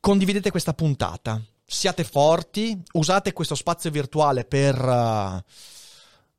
condividete 0.00 0.50
questa 0.50 0.74
puntata. 0.74 1.40
Siate 1.64 2.04
forti, 2.04 2.80
usate 2.92 3.32
questo 3.32 3.54
spazio 3.54 3.90
virtuale 3.90 4.44
per 4.44 4.78
uh, 4.80 5.42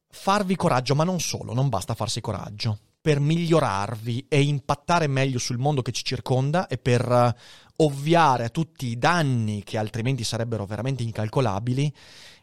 farvi 0.10 0.56
coraggio, 0.56 0.96
ma 0.96 1.04
non 1.04 1.20
solo, 1.20 1.54
non 1.54 1.70
basta 1.70 1.94
farsi 1.94 2.22
coraggio 2.22 2.80
per 3.08 3.22
migliorarvi 3.22 4.26
e 4.28 4.42
impattare 4.42 5.08
meglio 5.08 5.40
sul 5.40 5.58
mondo 5.58 5.82
che 5.82 5.94
ci 5.94 6.04
circonda 6.04 6.68
e 6.68 6.78
per 6.78 7.10
eh, 7.10 7.36
ovviare 7.78 8.44
a 8.44 8.50
tutti 8.50 8.88
i 8.88 8.98
danni 8.98 9.64
che 9.64 9.78
altrimenti 9.78 10.26
sarebbero 10.26 10.66
veramente 10.66 11.04
incalcolabili 11.04 11.94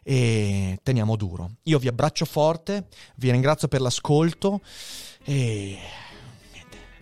e 0.01 0.79
teniamo 0.81 1.15
duro. 1.17 1.57
Io 1.65 1.77
vi 1.77 1.87
abbraccio 1.87 2.25
forte, 2.25 2.87
vi 3.17 3.29
ringrazio 3.29 3.67
per 3.67 3.81
l'ascolto 3.81 4.61
e 5.23 5.77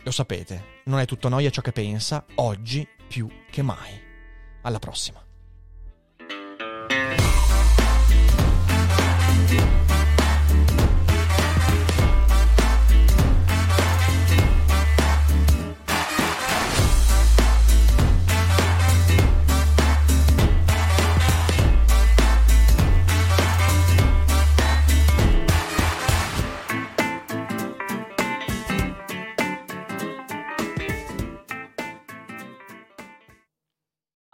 lo 0.03 0.11
sapete, 0.11 0.81
non 0.85 0.99
è 0.99 1.05
tutto 1.05 1.29
noia 1.29 1.49
ciò 1.49 1.61
che 1.61 1.71
pensa, 1.71 2.25
oggi 2.35 2.85
più 3.07 3.29
che 3.49 3.61
mai. 3.61 4.02
Alla 4.63 4.79
prossima. 4.79 5.22